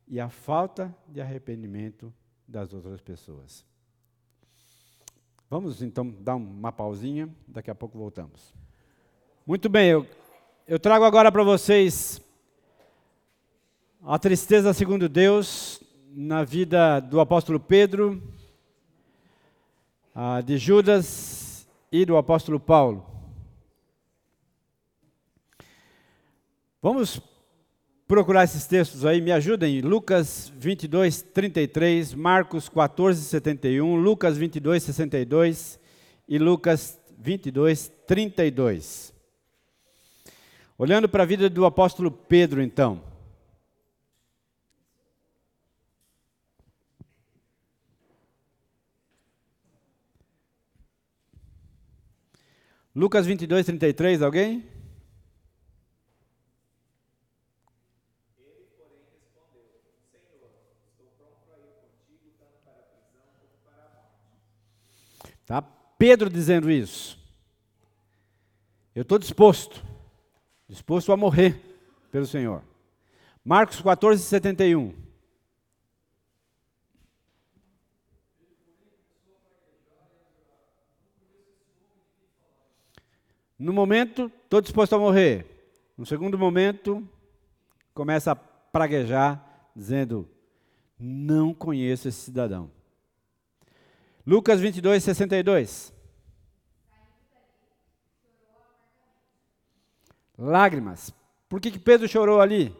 [0.08, 2.12] e a falta de arrependimento
[2.46, 3.64] das outras pessoas.
[5.48, 8.52] Vamos então dar uma pausinha, daqui a pouco voltamos.
[9.46, 10.06] Muito bem, eu,
[10.66, 12.20] eu trago agora para vocês
[14.02, 18.22] a tristeza segundo Deus na vida do apóstolo Pedro,
[20.44, 23.04] de Judas e do apóstolo Paulo.
[26.80, 27.20] Vamos
[28.06, 29.80] procurar esses textos aí, me ajudem.
[29.80, 35.80] Lucas 22, 33, Marcos 14, 71, Lucas 22, 62
[36.28, 39.12] e Lucas 22, 32.
[40.78, 43.15] Olhando para a vida do apóstolo Pedro, então.
[52.96, 54.64] Lucas 22, 33, alguém?
[65.44, 65.60] Tá?
[65.60, 67.18] Pedro dizendo isso.
[68.94, 69.84] Eu estou disposto,
[70.66, 71.60] disposto a morrer
[72.10, 72.62] pelo Senhor.
[73.44, 75.05] Marcos 14, 71.
[83.58, 85.46] No momento, estou disposto a morrer.
[85.96, 87.08] No segundo momento,
[87.94, 90.28] começa a praguejar, dizendo:
[90.98, 92.70] Não conheço esse cidadão.
[94.26, 95.94] Lucas 22, 62.
[100.36, 101.14] Lágrimas.
[101.48, 102.76] Por que, que Pedro chorou ali?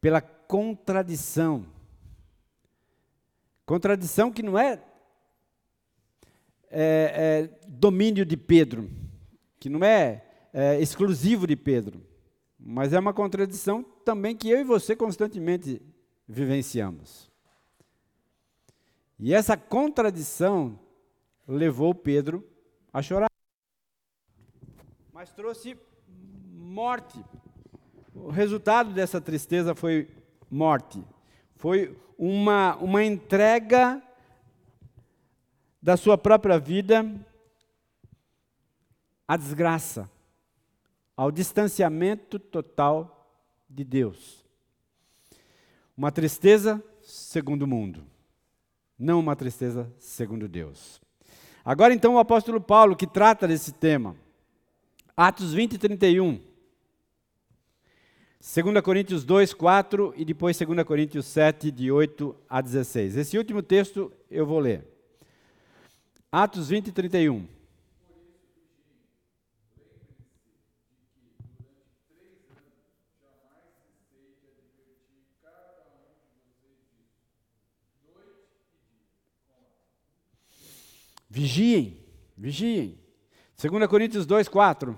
[0.00, 1.66] Pela contradição.
[3.64, 4.80] Contradição que não é,
[6.70, 8.90] é, é domínio de Pedro,
[9.58, 12.02] que não é, é exclusivo de Pedro,
[12.58, 15.80] mas é uma contradição também que eu e você constantemente
[16.26, 17.30] vivenciamos.
[19.18, 20.78] E essa contradição
[21.48, 22.46] levou Pedro
[22.92, 23.30] a chorar.
[25.12, 25.78] Mas trouxe
[26.52, 27.24] morte.
[28.14, 30.10] O resultado dessa tristeza foi
[30.50, 31.02] morte.
[31.54, 34.02] Foi uma, uma entrega
[35.86, 37.08] da sua própria vida
[39.28, 40.10] à desgraça,
[41.16, 43.30] ao distanciamento total
[43.70, 44.44] de Deus.
[45.96, 48.04] Uma tristeza segundo o mundo,
[48.98, 51.00] não uma tristeza segundo Deus.
[51.64, 54.16] Agora então o apóstolo Paulo que trata desse tema.
[55.16, 56.40] Atos 20 e 31.
[58.40, 63.16] 2 Coríntios 2, 4 e depois 2 Coríntios 7, de 8 a 16.
[63.16, 64.95] Esse último texto eu vou ler.
[66.30, 67.48] Atos 20 e 31.
[81.28, 82.02] Vigiem,
[82.36, 82.98] vigiem.
[83.56, 84.96] 2 Coríntios 2, 4.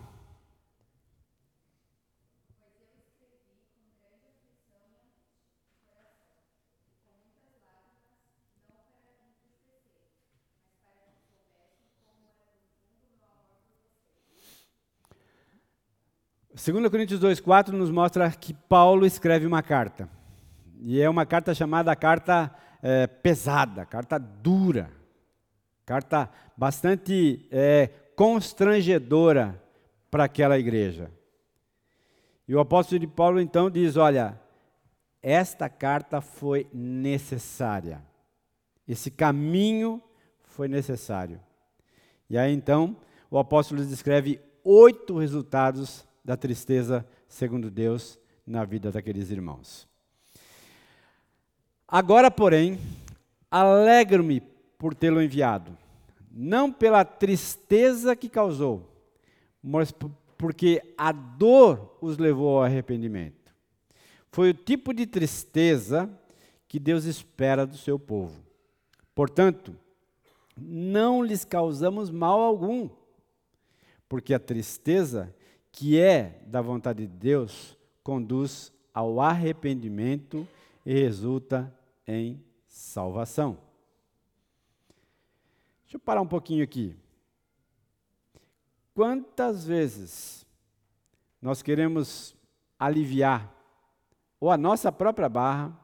[16.58, 20.10] Segunda Coríntios 2,4 nos mostra que Paulo escreve uma carta.
[20.80, 22.52] E é uma carta chamada carta
[22.82, 24.90] é, pesada, carta dura.
[25.86, 27.86] Carta bastante é,
[28.16, 29.62] constrangedora
[30.10, 31.12] para aquela igreja.
[32.48, 34.36] E o apóstolo de Paulo então diz: Olha,
[35.22, 38.02] esta carta foi necessária.
[38.86, 40.02] Esse caminho
[40.42, 41.40] foi necessário.
[42.28, 42.96] E aí então
[43.30, 49.88] o apóstolo descreve oito resultados da tristeza, segundo Deus, na vida daqueles irmãos.
[51.88, 52.78] Agora, porém,
[53.50, 54.42] alegro-me
[54.76, 55.74] por tê-lo enviado,
[56.30, 58.86] não pela tristeza que causou,
[59.62, 59.90] mas
[60.36, 63.50] porque a dor os levou ao arrependimento.
[64.30, 66.10] Foi o tipo de tristeza
[66.68, 68.38] que Deus espera do seu povo.
[69.14, 69.74] Portanto,
[70.54, 72.90] não lhes causamos mal algum,
[74.06, 75.34] porque a tristeza,
[75.78, 80.44] que é da vontade de Deus, conduz ao arrependimento
[80.84, 81.72] e resulta
[82.04, 83.56] em salvação.
[85.84, 86.96] Deixa eu parar um pouquinho aqui.
[88.92, 90.44] Quantas vezes
[91.40, 92.34] nós queremos
[92.76, 93.54] aliviar
[94.40, 95.78] ou a nossa própria barra,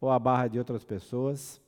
[0.00, 1.60] ou a barra de outras pessoas,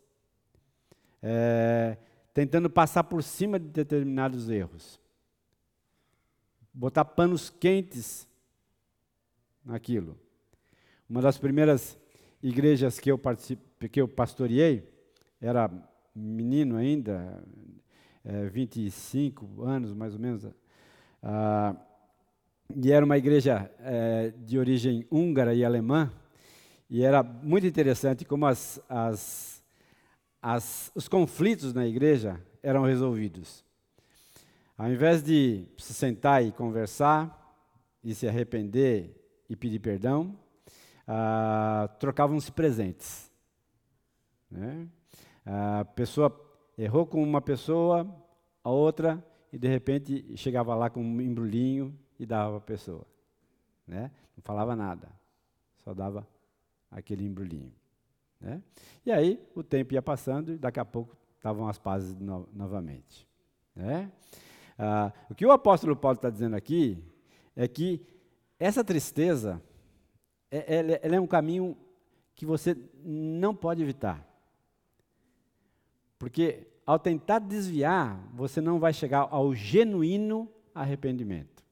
[1.22, 1.96] é,
[2.34, 4.99] tentando passar por cima de determinados erros,
[6.72, 8.26] botar panos quentes
[9.64, 10.18] naquilo.
[11.08, 11.98] Uma das primeiras
[12.42, 13.20] igrejas que eu,
[13.90, 14.88] que eu pastoreei,
[15.40, 15.70] era
[16.14, 17.42] menino ainda,
[18.24, 20.46] é, 25 anos mais ou menos,
[21.22, 21.74] ah,
[22.74, 26.12] e era uma igreja é, de origem húngara e alemã,
[26.88, 29.62] e era muito interessante como as, as,
[30.40, 33.64] as, os conflitos na igreja eram resolvidos.
[34.80, 37.36] Ao invés de se sentar e conversar,
[38.02, 39.14] e se arrepender
[39.46, 40.34] e pedir perdão,
[41.06, 43.30] ah, trocavam-se presentes.
[44.50, 44.88] Né?
[45.44, 46.34] A pessoa
[46.78, 48.10] errou com uma pessoa,
[48.64, 49.22] a outra,
[49.52, 53.06] e de repente chegava lá com um embrulhinho e dava para a pessoa.
[53.86, 54.10] Né?
[54.34, 55.12] Não falava nada,
[55.84, 56.26] só dava
[56.90, 57.74] aquele embrulhinho.
[58.40, 58.62] Né?
[59.04, 63.28] E aí o tempo ia passando e daqui a pouco estavam as pazes no, novamente.
[63.76, 64.10] Né?
[64.82, 67.04] Ah, o que o apóstolo Paulo está dizendo aqui
[67.54, 68.00] é que
[68.58, 69.62] essa tristeza
[70.50, 71.76] é, ela, ela é um caminho
[72.34, 72.74] que você
[73.04, 74.26] não pode evitar.
[76.18, 81.62] Porque ao tentar desviar, você não vai chegar ao genuíno arrependimento.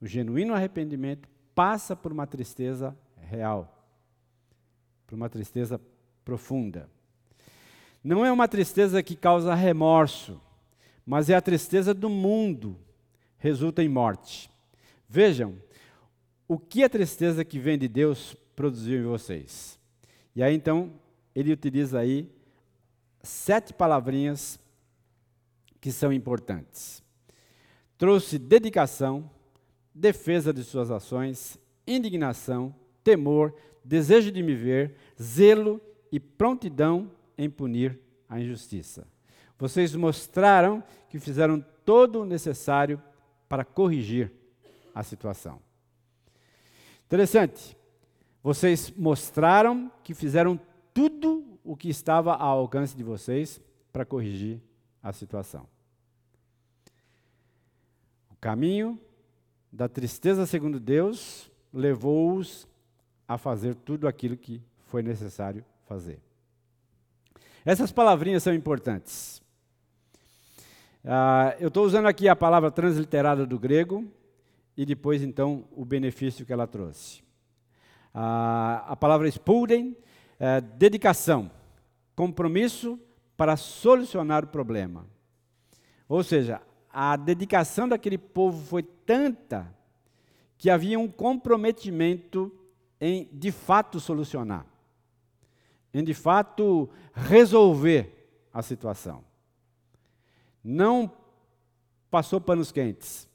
[0.00, 3.86] O genuíno arrependimento passa por uma tristeza real,
[5.06, 5.78] por uma tristeza
[6.24, 6.88] profunda.
[8.02, 10.40] Não é uma tristeza que causa remorso,
[11.04, 12.78] mas é a tristeza do mundo,
[13.38, 14.50] resulta em morte.
[15.08, 15.56] Vejam,
[16.48, 19.78] o que a tristeza que vem de Deus produziu em vocês?
[20.34, 20.92] E aí então,
[21.34, 22.30] ele utiliza aí
[23.22, 24.58] sete palavrinhas
[25.80, 27.02] que são importantes.
[27.98, 29.30] Trouxe dedicação,
[29.94, 35.80] defesa de suas ações, indignação, temor, desejo de me ver, zelo
[36.10, 37.98] e prontidão em punir
[38.28, 39.06] a injustiça.
[39.62, 43.00] Vocês mostraram que fizeram todo o necessário
[43.48, 44.32] para corrigir
[44.92, 45.60] a situação.
[47.06, 47.76] Interessante.
[48.42, 50.58] Vocês mostraram que fizeram
[50.92, 53.60] tudo o que estava ao alcance de vocês
[53.92, 54.60] para corrigir
[55.00, 55.68] a situação.
[58.32, 58.98] O caminho
[59.70, 62.66] da tristeza segundo Deus levou-os
[63.28, 66.20] a fazer tudo aquilo que foi necessário fazer.
[67.64, 69.40] Essas palavrinhas são importantes.
[71.04, 74.08] Ah, eu estou usando aqui a palavra transliterada do grego
[74.76, 77.22] e depois, então, o benefício que ela trouxe.
[78.14, 79.96] Ah, a palavra spuden
[80.38, 81.50] é dedicação,
[82.14, 82.98] compromisso
[83.36, 85.06] para solucionar o problema.
[86.08, 89.74] Ou seja, a dedicação daquele povo foi tanta
[90.56, 92.52] que havia um comprometimento
[93.00, 94.64] em de fato solucionar,
[95.92, 99.31] em de fato resolver a situação.
[100.62, 101.10] Não
[102.10, 103.28] passou panos quentes,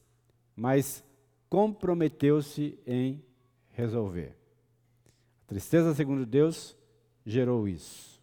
[0.56, 1.04] mas
[1.50, 3.24] comprometeu-se em
[3.72, 4.36] resolver.
[5.44, 6.76] A tristeza, segundo Deus,
[7.26, 8.22] gerou isso.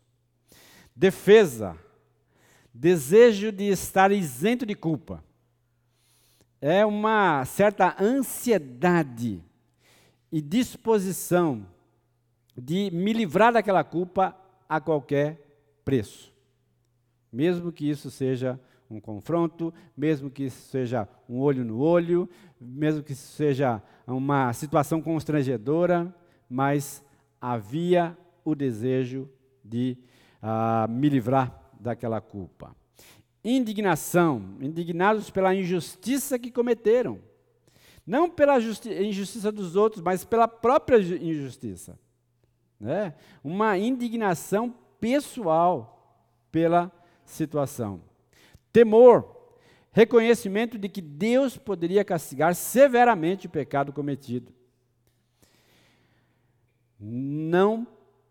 [0.94, 1.76] Defesa,
[2.72, 5.22] desejo de estar isento de culpa.
[6.60, 9.42] É uma certa ansiedade
[10.32, 11.66] e disposição
[12.56, 14.36] de me livrar daquela culpa
[14.68, 15.38] a qualquer
[15.84, 16.32] preço,
[17.30, 18.58] mesmo que isso seja
[18.90, 22.28] um confronto, mesmo que isso seja um olho no olho,
[22.60, 26.14] mesmo que isso seja uma situação constrangedora,
[26.48, 27.04] mas
[27.40, 29.28] havia o desejo
[29.64, 29.96] de
[30.42, 32.74] uh, me livrar daquela culpa.
[33.42, 37.18] Indignação, indignados pela injustiça que cometeram.
[38.06, 41.98] Não pela injustiça dos outros, mas pela própria injustiça.
[42.78, 43.14] Né?
[43.42, 46.92] Uma indignação pessoal pela
[47.24, 48.00] situação.
[48.74, 49.54] Temor,
[49.92, 54.52] reconhecimento de que Deus poderia castigar severamente o pecado cometido.
[56.98, 57.86] Não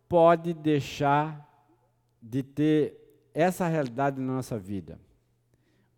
[0.10, 1.50] pode deixar
[2.22, 5.00] de ter essa realidade na nossa vida.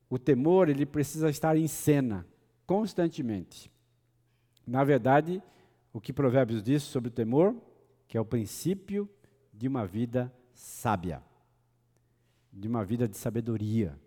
[0.07, 2.23] O temor, ele precisa estar em cena
[2.67, 3.71] constantemente.
[4.67, 5.41] Na verdade,
[5.91, 7.55] o que Provérbios diz sobre o temor,
[8.07, 9.09] que é o princípio
[9.51, 11.23] de uma vida sábia,
[12.53, 14.04] de uma vida de sabedoria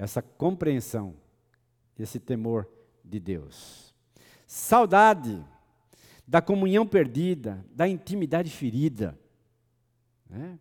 [0.00, 1.14] essa compreensão,
[1.98, 2.66] esse temor
[3.04, 3.94] de Deus.
[4.46, 5.44] Saudade
[6.26, 9.18] da comunhão perdida, da intimidade ferida.
[10.26, 10.58] Né?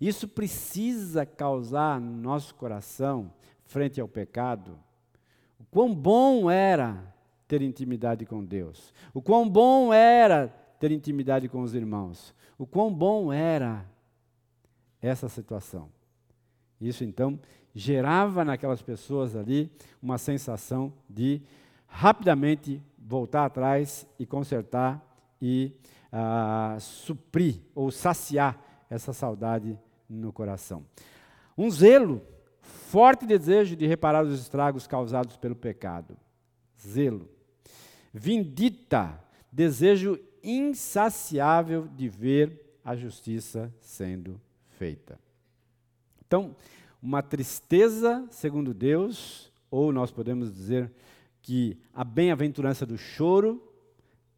[0.00, 3.32] Isso precisa causar no nosso coração,
[3.64, 4.78] frente ao pecado,
[5.58, 7.12] o quão bom era
[7.48, 10.46] ter intimidade com Deus, o quão bom era
[10.78, 13.84] ter intimidade com os irmãos, o quão bom era
[15.02, 15.90] essa situação.
[16.80, 17.40] Isso então
[17.76, 19.70] gerava naquelas pessoas ali
[20.00, 21.42] uma sensação de
[21.86, 25.06] rapidamente voltar atrás e consertar
[25.42, 25.72] e
[26.10, 28.58] ah, suprir ou saciar
[28.88, 30.86] essa saudade no coração.
[31.56, 32.22] Um zelo,
[32.62, 36.16] forte desejo de reparar os estragos causados pelo pecado.
[36.80, 37.28] Zelo.
[38.10, 39.22] Vindita,
[39.52, 44.40] desejo insaciável de ver a justiça sendo
[44.78, 45.18] feita.
[46.26, 46.56] Então,
[47.02, 50.90] uma tristeza, segundo Deus, ou nós podemos dizer
[51.42, 53.62] que a bem-aventurança do choro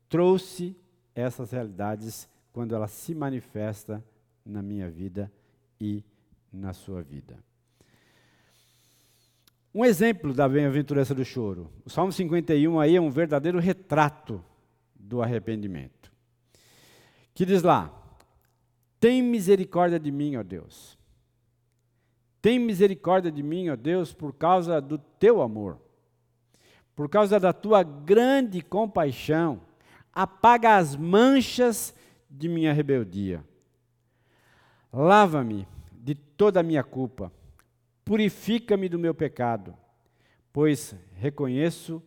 [0.09, 0.77] trouxe
[1.15, 4.05] essas realidades quando ela se manifesta
[4.45, 5.31] na minha vida
[5.81, 6.05] e
[6.53, 7.39] na sua vida.
[9.75, 11.71] Um exemplo da bem-aventurança do choro.
[11.85, 14.45] O Salmo 51 aí é um verdadeiro retrato
[14.93, 16.11] do arrependimento.
[17.33, 17.93] Que diz lá:
[18.99, 20.97] Tem misericórdia de mim, ó Deus.
[22.41, 25.78] Tem misericórdia de mim, ó Deus, por causa do teu amor.
[26.95, 29.61] Por causa da tua grande compaixão,
[30.12, 31.95] apaga as manchas
[32.28, 33.45] de minha rebeldia.
[34.93, 37.32] Lava-me de toda a minha culpa,
[38.05, 39.76] purifica-me do meu pecado,
[40.53, 42.03] pois reconheço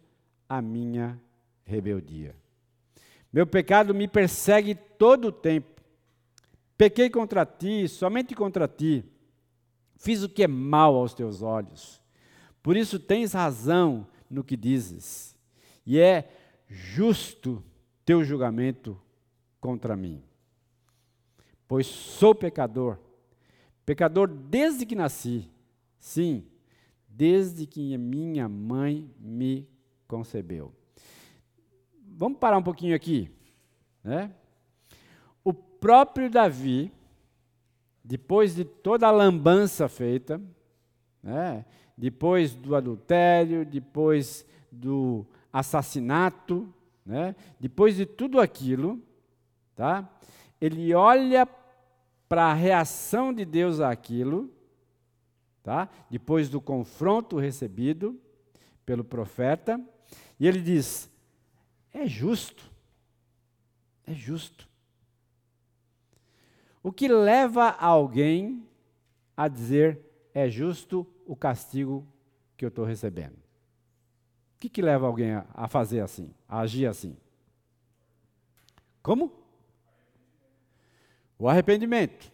[0.49, 1.19] a minha
[1.63, 2.35] rebeldia.
[3.31, 5.81] Meu pecado me persegue todo o tempo.
[6.77, 9.05] Pequei contra ti, somente contra ti.
[10.01, 12.01] Fiz o que é mal aos teus olhos.
[12.63, 15.35] Por isso tens razão no que dizes,
[15.85, 16.27] e é
[16.67, 17.63] justo
[18.03, 18.99] teu julgamento
[19.59, 20.23] contra mim.
[21.67, 22.97] Pois sou pecador,
[23.85, 25.47] pecador desde que nasci,
[25.99, 26.47] sim,
[27.07, 29.69] desde que minha mãe me
[30.07, 30.73] concebeu.
[32.07, 33.29] Vamos parar um pouquinho aqui.
[34.03, 34.33] Né?
[35.43, 36.91] O próprio Davi,
[38.03, 40.41] depois de toda a lambança feita,
[41.21, 41.65] né?
[41.97, 46.73] depois do adultério, depois do assassinato,
[47.05, 47.35] né?
[47.59, 49.01] depois de tudo aquilo,
[49.75, 50.09] tá?
[50.59, 51.47] ele olha
[52.27, 54.49] para a reação de Deus àquilo,
[55.61, 55.89] tá?
[56.09, 58.19] depois do confronto recebido
[58.85, 59.79] pelo profeta,
[60.39, 61.09] e ele diz:
[61.93, 62.63] é justo,
[64.07, 64.70] é justo.
[66.83, 68.67] O que leva alguém
[69.37, 69.99] a dizer
[70.33, 72.07] é justo o castigo
[72.57, 73.35] que eu estou recebendo?
[74.55, 77.17] O que, que leva alguém a, fazer assim, a agir assim?
[79.01, 79.31] Como?
[81.37, 82.31] O arrependimento.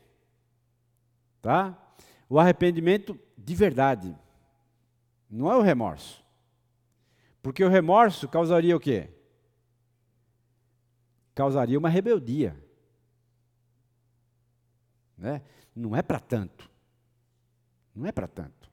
[1.41, 1.77] Tá?
[2.29, 4.15] O arrependimento de verdade.
[5.29, 6.23] Não é o remorso.
[7.41, 9.09] Porque o remorso causaria o quê?
[11.33, 12.66] Causaria uma rebeldia.
[15.17, 15.41] Né?
[15.75, 16.69] Não é para tanto.
[17.95, 18.69] Não é para tanto.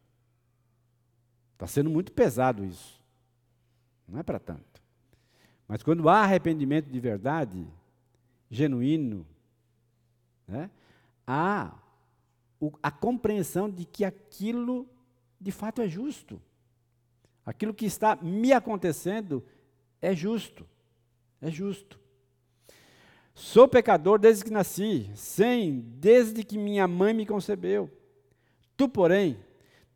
[1.55, 3.03] Está sendo muito pesado isso.
[4.07, 4.83] Não é para tanto.
[5.67, 7.67] Mas quando há arrependimento de verdade,
[8.51, 9.27] genuíno,
[10.47, 10.71] né,
[11.27, 11.75] há
[12.61, 14.87] o, a compreensão de que aquilo
[15.41, 16.41] de fato é justo.
[17.45, 19.45] Aquilo que está me acontecendo
[20.01, 20.67] é justo.
[21.41, 21.99] É justo.
[23.35, 27.91] Sou pecador desde que nasci, sem, desde que minha mãe me concebeu.
[28.77, 29.37] Tu, porém,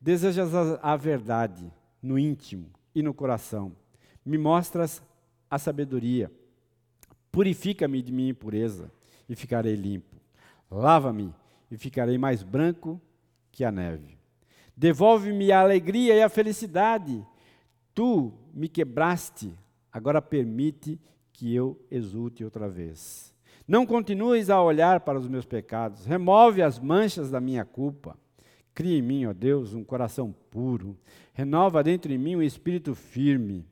[0.01, 1.73] desejas a, verdade
[2.03, 3.73] no íntimo e no coração.
[4.25, 5.01] Me mostras
[5.49, 6.33] a sabedoria.
[7.31, 8.91] Purifica-me de minha impureza
[9.29, 10.17] e ficarei limpo.
[10.69, 11.33] Lava-me
[11.71, 13.01] e ficarei mais branco
[13.53, 14.19] que a neve.
[14.77, 17.25] Devolve-me a alegria e a felicidade.
[17.95, 19.55] Tu me quebraste,
[19.93, 21.01] agora permite
[21.39, 23.33] que eu exulte outra vez.
[23.67, 28.19] Não continues a olhar para os meus pecados, remove as manchas da minha culpa.
[28.75, 30.99] Cria em mim, ó Deus, um coração puro,
[31.33, 33.65] renova dentro de mim um espírito firme.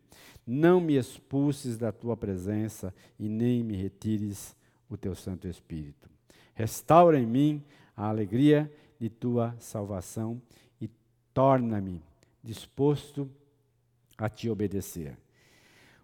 [0.47, 4.55] Não me expulses da tua presença e nem me retires
[4.89, 6.09] o teu Santo Espírito.
[6.55, 7.65] Restaura em mim
[7.97, 10.41] a alegria de tua salvação
[10.81, 10.89] e
[11.35, 12.01] torna-me
[12.45, 13.29] disposto
[14.17, 15.19] a te obedecer.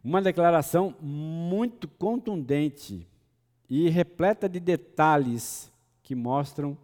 [0.03, 3.07] Uma declaração muito contundente
[3.68, 5.72] e repleta de detalhes
[6.03, 6.76] que mostram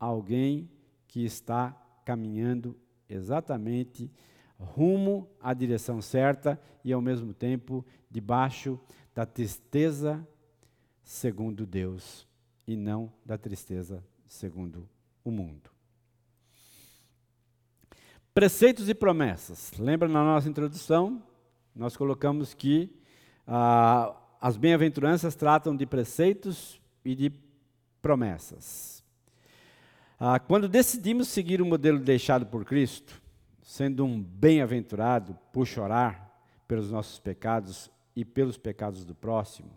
[0.00, 0.70] alguém
[1.06, 2.76] que está caminhando
[3.08, 4.10] exatamente
[4.58, 8.80] rumo à direção certa e ao mesmo tempo debaixo
[9.14, 10.26] da tristeza
[11.02, 12.26] segundo Deus
[12.66, 14.88] e não da tristeza segundo
[15.22, 15.70] o mundo.
[18.32, 19.72] Preceitos e promessas.
[19.78, 21.22] Lembra na nossa introdução?
[21.74, 22.90] Nós colocamos que
[23.46, 27.32] ah, as bem-aventuranças tratam de preceitos e de
[28.00, 29.02] promessas.
[30.18, 33.20] Ah, quando decidimos seguir o modelo deixado por Cristo,
[33.62, 36.30] sendo um bem-aventurado por chorar
[36.68, 39.70] pelos nossos pecados e pelos pecados do próximo,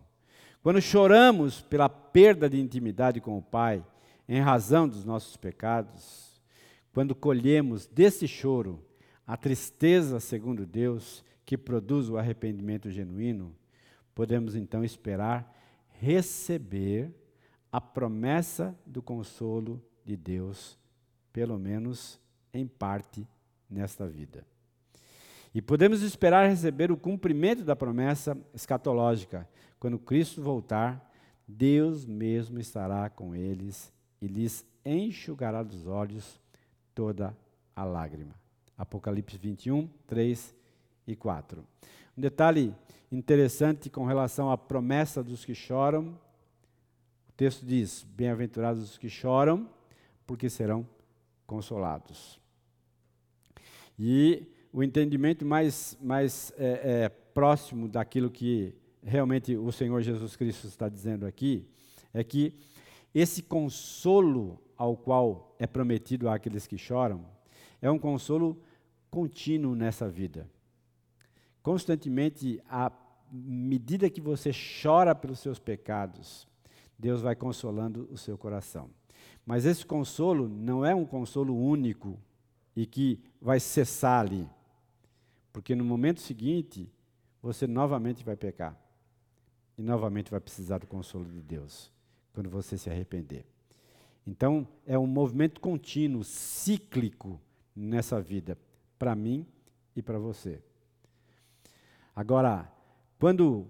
[0.62, 3.86] quando choramos pela perda de intimidade com o Pai,
[4.28, 6.42] em razão dos nossos pecados,
[6.92, 8.84] quando colhemos desse choro
[9.28, 13.56] a tristeza segundo Deus, que produz o arrependimento genuíno,
[14.14, 15.54] podemos então esperar
[16.00, 17.14] receber
[17.72, 20.80] a promessa do consolo de Deus,
[21.32, 22.20] pelo menos
[22.54, 23.28] em parte
[23.70, 24.46] nesta vida.
[25.54, 29.48] E podemos esperar receber o cumprimento da promessa escatológica.
[29.80, 31.12] Quando Cristo voltar,
[31.48, 36.42] Deus mesmo estará com eles e lhes enxugará dos olhos
[36.94, 37.36] toda
[37.76, 38.36] a lágrima.
[38.78, 40.65] Apocalipse 21, 3 e
[41.14, 41.62] 4.
[42.18, 42.74] Um detalhe
[43.12, 46.18] interessante com relação à promessa dos que choram.
[47.28, 49.70] O texto diz: Bem-aventurados os que choram,
[50.26, 50.88] porque serão
[51.46, 52.40] consolados.
[54.00, 60.68] E o entendimento mais, mais é, é, próximo daquilo que realmente o Senhor Jesus Cristo
[60.68, 61.68] está dizendo aqui
[62.14, 62.54] é que
[63.14, 67.26] esse consolo ao qual é prometido àqueles que choram
[67.82, 68.62] é um consolo
[69.10, 70.50] contínuo nessa vida.
[71.66, 72.92] Constantemente, à
[73.32, 76.48] medida que você chora pelos seus pecados,
[76.96, 78.88] Deus vai consolando o seu coração.
[79.44, 82.20] Mas esse consolo não é um consolo único
[82.76, 84.48] e que vai cessar ali.
[85.52, 86.88] Porque no momento seguinte,
[87.42, 88.80] você novamente vai pecar.
[89.76, 91.92] E novamente vai precisar do consolo de Deus,
[92.32, 93.44] quando você se arrepender.
[94.28, 97.42] Então, é um movimento contínuo, cíclico
[97.76, 98.56] nessa vida,
[99.00, 99.48] para mim
[99.96, 100.62] e para você.
[102.16, 102.72] Agora,
[103.20, 103.68] quando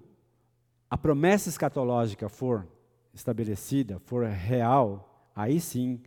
[0.90, 2.68] a promessa escatológica for
[3.14, 6.02] estabelecida, for real, aí sim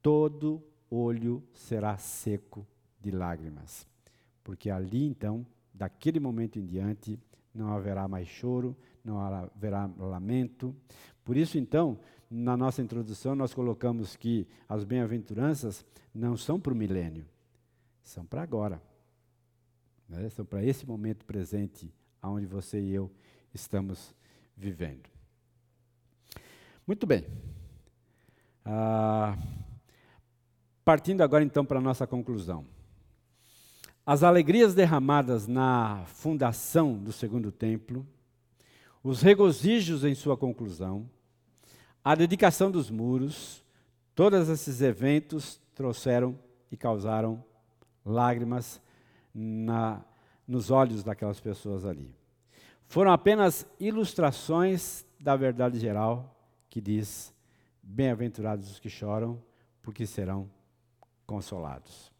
[0.00, 2.66] todo olho será seco
[3.00, 3.86] de lágrimas.
[4.44, 7.18] Porque ali então, daquele momento em diante,
[7.52, 10.74] não haverá mais choro, não haverá lamento.
[11.24, 11.98] Por isso, então,
[12.30, 17.26] na nossa introdução, nós colocamos que as bem-aventuranças não são para o milênio,
[18.02, 18.80] são para agora.
[20.08, 20.28] Né?
[20.30, 21.92] São para esse momento presente,
[22.22, 23.10] onde você e eu
[23.52, 24.14] estamos
[24.56, 25.08] vivendo.
[26.86, 27.24] Muito bem.
[28.64, 29.36] Ah,
[30.84, 32.66] partindo agora então para a nossa conclusão.
[34.06, 38.06] As alegrias derramadas na fundação do segundo templo,
[39.02, 41.08] os regozijos em sua conclusão,
[42.02, 43.64] a dedicação dos muros,
[44.14, 46.38] todos esses eventos trouxeram
[46.70, 47.42] e causaram
[48.04, 48.80] lágrimas
[49.34, 50.04] na,
[50.46, 52.14] nos olhos daquelas pessoas ali.
[52.86, 56.38] Foram apenas ilustrações da verdade geral
[56.70, 57.34] que diz:
[57.82, 59.42] Bem-aventurados os que choram,
[59.82, 60.48] porque serão
[61.26, 62.12] consolados.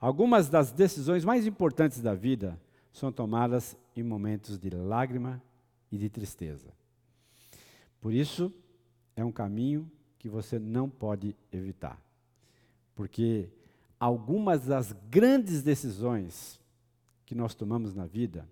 [0.00, 2.60] Algumas das decisões mais importantes da vida
[2.92, 5.42] são tomadas em momentos de lágrima
[5.90, 6.72] e de tristeza.
[8.00, 8.52] Por isso,
[9.14, 12.00] é um caminho que você não pode evitar.
[12.94, 13.48] Porque
[14.02, 16.60] algumas das grandes decisões
[17.24, 18.48] que nós tomamos na vida,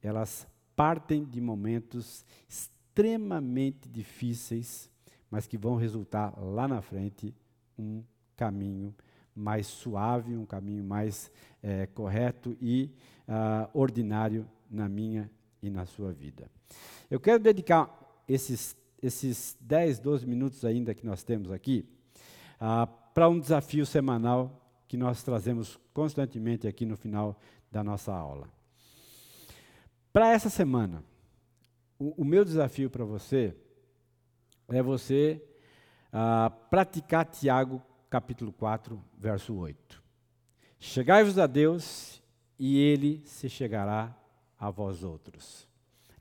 [0.00, 0.46] elas
[0.76, 4.88] partem de momentos extremamente difíceis,
[5.28, 7.34] mas que vão resultar lá na frente
[7.76, 8.04] um
[8.36, 8.94] caminho
[9.34, 12.88] mais suave, um caminho mais é, correto e
[13.26, 15.28] uh, ordinário na minha
[15.60, 16.48] e na sua vida.
[17.10, 21.84] Eu quero dedicar esses, esses 10, 12 minutos ainda que nós temos aqui
[22.60, 24.61] uh, para um desafio semanal
[24.92, 27.40] que nós trazemos constantemente aqui no final
[27.70, 28.46] da nossa aula.
[30.12, 31.02] Para essa semana,
[31.98, 33.56] o, o meu desafio para você
[34.68, 35.42] é você
[36.08, 40.04] uh, praticar Tiago capítulo 4, verso 8.
[40.78, 42.22] Chegai-vos a Deus
[42.58, 44.14] e ele se chegará
[44.58, 45.66] a vós outros.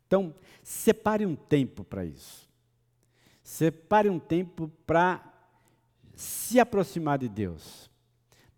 [0.08, 2.50] Então, separe um tempo para isso.
[3.44, 5.30] Separe um tempo para
[6.16, 7.91] se aproximar de Deus.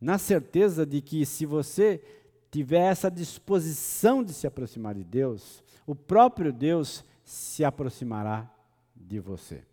[0.04, 2.04] Na certeza de que se você
[2.52, 8.54] tiver essa disposição de se aproximar de Deus, o próprio Deus se aproximará
[8.94, 9.64] de você.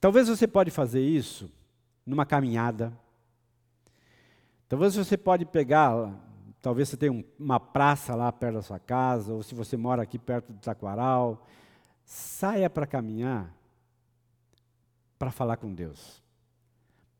[0.00, 1.52] Talvez você pode fazer isso
[2.06, 2.90] numa caminhada.
[4.66, 6.18] Talvez você pode pegar,
[6.62, 10.02] talvez você tenha um, uma praça lá perto da sua casa, ou se você mora
[10.02, 11.46] aqui perto do Taquaral,
[12.02, 13.54] saia para caminhar
[15.18, 16.22] para falar com Deus,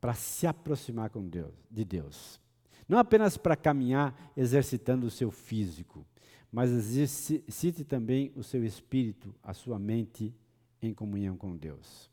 [0.01, 2.40] para se aproximar com Deus, de Deus.
[2.88, 6.07] Não apenas para caminhar exercitando o seu físico,
[6.51, 10.34] mas exercite também o seu espírito, a sua mente
[10.80, 12.11] em comunhão com Deus.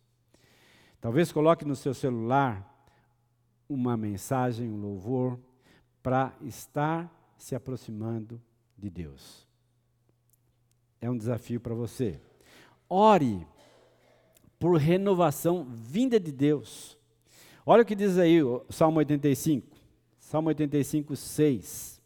[1.00, 2.74] Talvez coloque no seu celular
[3.70, 5.40] uma mensagem, um louvor,
[6.04, 8.42] para estar se aproximando
[8.78, 9.48] de Deus.
[11.00, 12.20] É um desafio para você.
[12.90, 13.46] Ore
[14.60, 16.98] por renovação vinda de Deus.
[17.66, 19.76] Olha o que diz aí o Salmo 85.
[20.20, 22.01] Salmo 85, 6.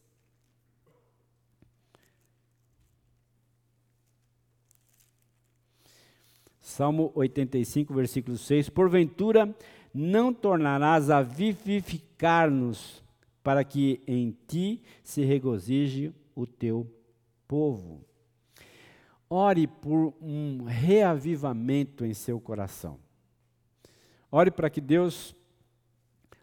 [6.61, 8.69] Salmo 85, versículo 6.
[8.69, 9.53] Porventura
[9.93, 13.03] não tornarás a vivificar-nos,
[13.43, 16.89] para que em ti se regozije o teu
[17.47, 18.05] povo.
[19.29, 22.97] Ore por um reavivamento em seu coração.
[24.31, 25.35] Ore para que Deus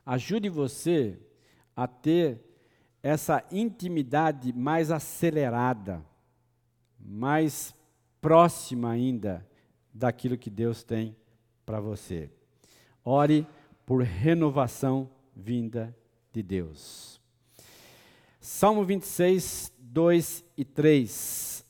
[0.07, 1.19] ajude você
[1.75, 2.41] a ter
[3.03, 6.03] essa intimidade mais acelerada,
[6.99, 7.75] mais
[8.21, 9.47] próxima ainda
[9.93, 11.17] daquilo que Deus tem
[11.65, 12.31] para você.
[13.05, 13.47] Ore
[13.85, 15.95] por renovação vinda
[16.33, 17.21] de Deus.
[18.41, 21.65] Salmo 26, 2 e 3.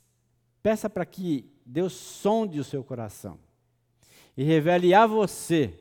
[0.62, 3.38] Peça para que Deus sonde o seu coração
[4.36, 5.78] e revele a você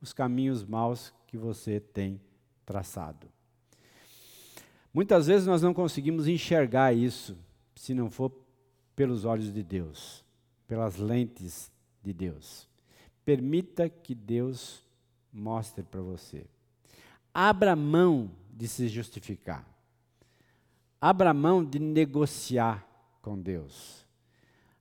[0.00, 2.20] os caminhos maus que você tem
[2.64, 3.28] traçado.
[4.92, 7.36] Muitas vezes nós não conseguimos enxergar isso
[7.74, 8.32] se não for
[8.94, 10.24] pelos olhos de Deus,
[10.66, 11.70] pelas lentes
[12.02, 12.66] de Deus.
[13.24, 14.82] Permita que Deus
[15.32, 16.46] mostre para você.
[17.32, 19.68] Abra mão de se justificar.
[20.98, 22.86] Abra mão de negociar
[23.20, 24.06] com Deus.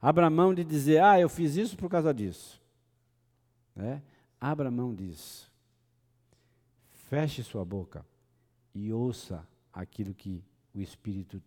[0.01, 2.61] Abra mão de dizer, ah, eu fiz isso por causa disso.
[3.75, 4.01] Né?
[4.39, 5.51] Abra mão disso.
[7.09, 8.05] Feche sua boca
[8.73, 10.43] e ouça aquilo que
[10.73, 11.41] o Espírito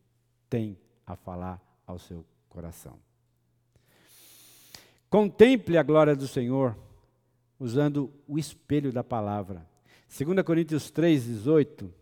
[0.49, 2.99] tem a falar ao seu coração.
[5.11, 6.77] Contemple a glória do Senhor
[7.59, 9.67] usando o espelho da palavra.
[10.09, 11.93] 2 Coríntios 3, 18,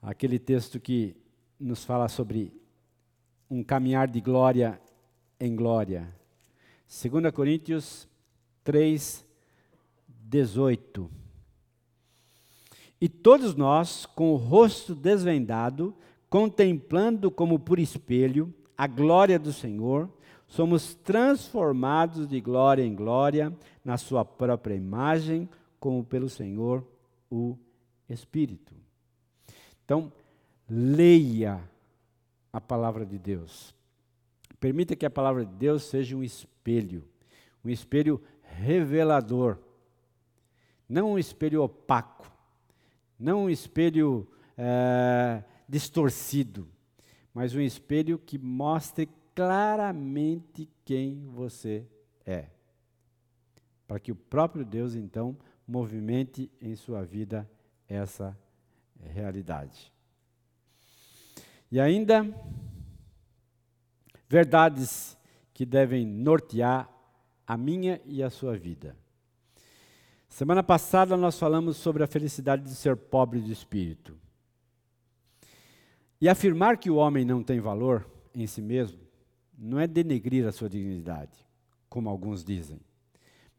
[0.00, 1.16] aquele texto que
[1.58, 2.52] nos fala sobre
[3.48, 4.80] um caminhar de glória
[5.40, 6.14] em glória.
[6.86, 8.08] 2 Coríntios
[8.62, 9.24] 3,
[10.32, 11.10] 18.
[12.98, 15.94] E todos nós, com o rosto desvendado,
[16.30, 20.08] contemplando como por espelho a glória do Senhor,
[20.48, 23.54] somos transformados de glória em glória
[23.84, 26.82] na Sua própria imagem, como pelo Senhor
[27.30, 27.58] o
[28.08, 28.74] Espírito.
[29.84, 30.10] Então,
[30.68, 31.62] leia
[32.50, 33.74] a palavra de Deus.
[34.58, 37.04] Permita que a palavra de Deus seja um espelho,
[37.64, 39.58] um espelho revelador,
[40.92, 42.30] não um espelho opaco,
[43.18, 44.28] não um espelho
[44.58, 46.68] é, distorcido,
[47.32, 51.86] mas um espelho que mostre claramente quem você
[52.26, 52.48] é.
[53.86, 55.34] Para que o próprio Deus, então,
[55.66, 57.50] movimente em sua vida
[57.88, 58.38] essa
[59.00, 59.90] realidade.
[61.70, 62.22] E ainda,
[64.28, 65.16] verdades
[65.54, 66.86] que devem nortear
[67.46, 68.94] a minha e a sua vida.
[70.32, 74.16] Semana passada nós falamos sobre a felicidade de ser pobre de espírito.
[76.18, 78.98] E afirmar que o homem não tem valor em si mesmo
[79.58, 81.36] não é denegrir a sua dignidade,
[81.86, 82.80] como alguns dizem,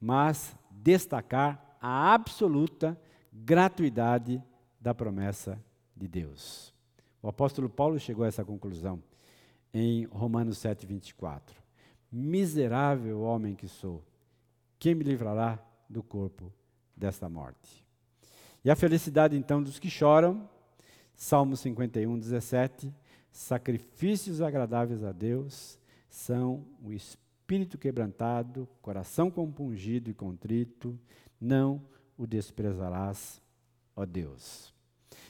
[0.02, 3.00] mas destacar a absoluta
[3.32, 4.42] gratuidade
[4.82, 5.64] da promessa
[5.96, 6.74] de Deus.
[7.22, 9.00] O apóstolo Paulo chegou a essa conclusão
[9.72, 11.56] em Romanos 7, 24.
[12.12, 14.04] Miserável homem que sou,
[14.80, 16.52] quem me livrará do corpo
[16.96, 17.86] desta morte?
[18.64, 20.50] E a felicidade então dos que choram,
[21.16, 22.94] Salmo 51, 17,
[23.32, 25.78] sacrifícios agradáveis a Deus
[26.10, 30.98] são o espírito quebrantado, coração compungido e contrito,
[31.42, 31.82] não
[32.18, 33.42] o desprezarás,
[33.96, 34.74] ó Deus.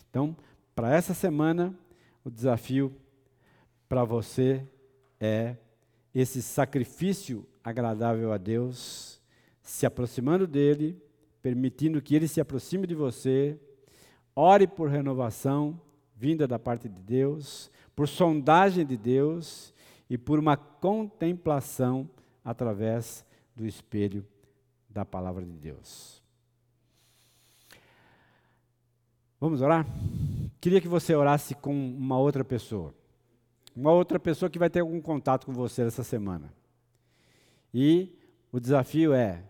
[0.09, 0.35] Então,
[0.75, 1.73] para essa semana,
[2.23, 2.95] o desafio
[3.89, 4.67] para você
[5.19, 5.55] é
[6.13, 9.19] esse sacrifício agradável a Deus,
[9.61, 11.01] se aproximando dele,
[11.43, 13.59] permitindo que ele se aproxime de você,
[14.33, 15.79] ore por renovação
[16.15, 19.73] vinda da parte de Deus, por sondagem de Deus
[20.09, 22.09] e por uma contemplação
[22.45, 24.25] através do espelho
[24.89, 26.23] da palavra de Deus.
[29.37, 29.85] Vamos orar?
[30.61, 32.95] Queria que você orasse com uma outra pessoa.
[33.75, 36.53] Uma outra pessoa que vai ter algum contato com você essa semana.
[37.73, 38.17] E
[38.49, 39.43] o desafio é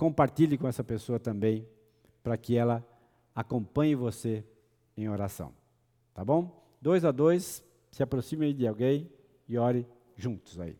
[0.00, 1.68] compartilhe com essa pessoa também,
[2.22, 2.82] para que ela
[3.34, 4.42] acompanhe você
[4.96, 5.52] em oração.
[6.14, 6.64] Tá bom?
[6.80, 9.12] Dois a dois, se aproxime de alguém
[9.46, 9.86] e ore
[10.16, 10.74] juntos aí.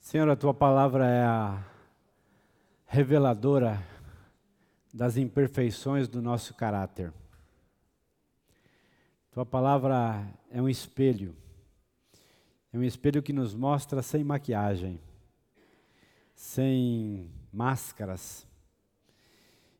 [0.00, 1.62] Senhor, a tua palavra é a
[2.86, 3.86] reveladora
[4.90, 7.12] das imperfeições do nosso caráter.
[9.30, 11.43] Tua palavra é um espelho.
[12.74, 15.00] É um espelho que nos mostra sem maquiagem,
[16.34, 18.44] sem máscaras,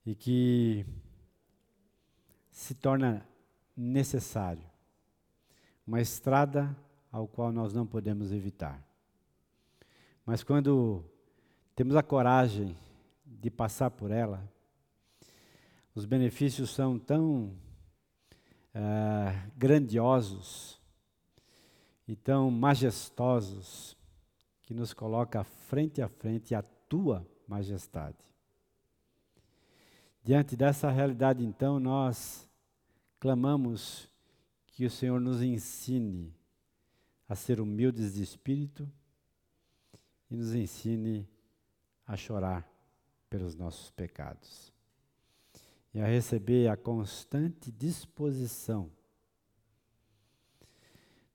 [0.07, 0.87] e que
[2.53, 3.27] se torna
[3.77, 4.63] necessário
[5.85, 6.73] uma estrada
[7.11, 8.81] ao qual nós não podemos evitar.
[10.25, 11.05] Mas quando
[11.75, 12.77] temos a coragem
[13.27, 14.49] de passar por ela,
[15.97, 17.57] os benefícios são tão
[18.73, 20.84] uh, grandiosos
[22.07, 23.97] e tão majestosos
[24.63, 28.19] que nos coloca frente a frente a tua majestade.
[30.23, 32.49] Diante dessa realidade, então, nós
[33.21, 34.09] clamamos
[34.67, 36.35] que o Senhor nos ensine
[37.29, 38.91] a ser humildes de espírito
[40.31, 41.29] e nos ensine
[42.07, 42.69] a chorar
[43.29, 44.73] pelos nossos pecados
[45.93, 48.91] e a receber a constante disposição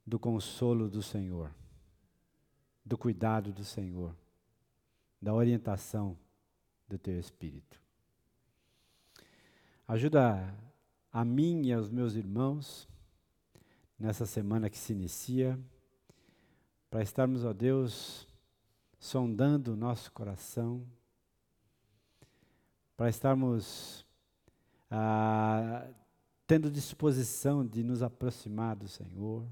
[0.10, 1.53] do consolo do Senhor,
[2.84, 4.16] do cuidado do Senhor,
[5.22, 6.18] da orientação
[6.88, 7.80] do teu Espírito.
[9.88, 10.51] Ajuda
[11.12, 12.88] a mim e aos meus irmãos
[13.99, 15.60] nessa semana que se inicia,
[16.89, 18.28] para estarmos, ó Deus,
[18.97, 20.84] sondando o nosso coração,
[22.97, 24.03] para estarmos
[24.89, 25.88] ah,
[26.47, 29.45] tendo disposição de nos aproximar do Senhor,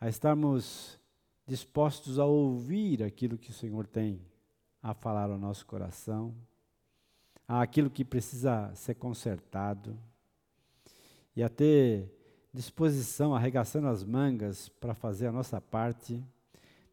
[0.00, 0.98] a estarmos
[1.46, 4.20] dispostos a ouvir aquilo que o Senhor tem
[4.82, 6.34] a falar ao nosso coração,
[7.46, 9.98] aquilo que precisa ser consertado,
[11.34, 12.12] e a ter
[12.52, 16.22] disposição, arregaçando as mangas para fazer a nossa parte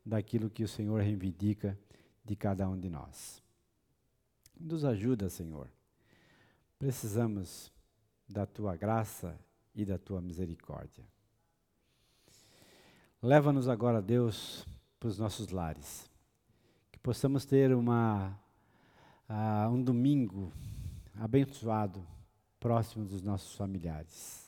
[0.06, 1.78] daquilo que o Senhor reivindica
[2.24, 3.42] de cada um de nós.
[4.60, 5.68] Nos ajuda, Senhor.
[6.78, 7.72] Precisamos
[8.28, 9.38] da tua graça
[9.74, 11.04] e da tua misericórdia.
[13.26, 14.68] Leva-nos agora, Deus,
[15.00, 16.08] para os nossos lares.
[16.92, 18.40] Que possamos ter uma,
[19.28, 20.54] uh, um domingo
[21.16, 22.06] abençoado,
[22.60, 24.48] próximo dos nossos familiares.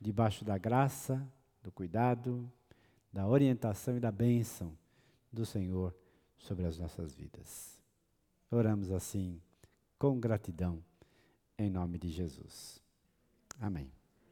[0.00, 1.24] Debaixo da graça,
[1.62, 2.50] do cuidado,
[3.12, 4.76] da orientação e da bênção
[5.32, 5.94] do Senhor
[6.36, 7.80] sobre as nossas vidas.
[8.50, 9.40] Oramos assim,
[10.00, 10.82] com gratidão,
[11.56, 12.82] em nome de Jesus.
[13.60, 13.88] Amém.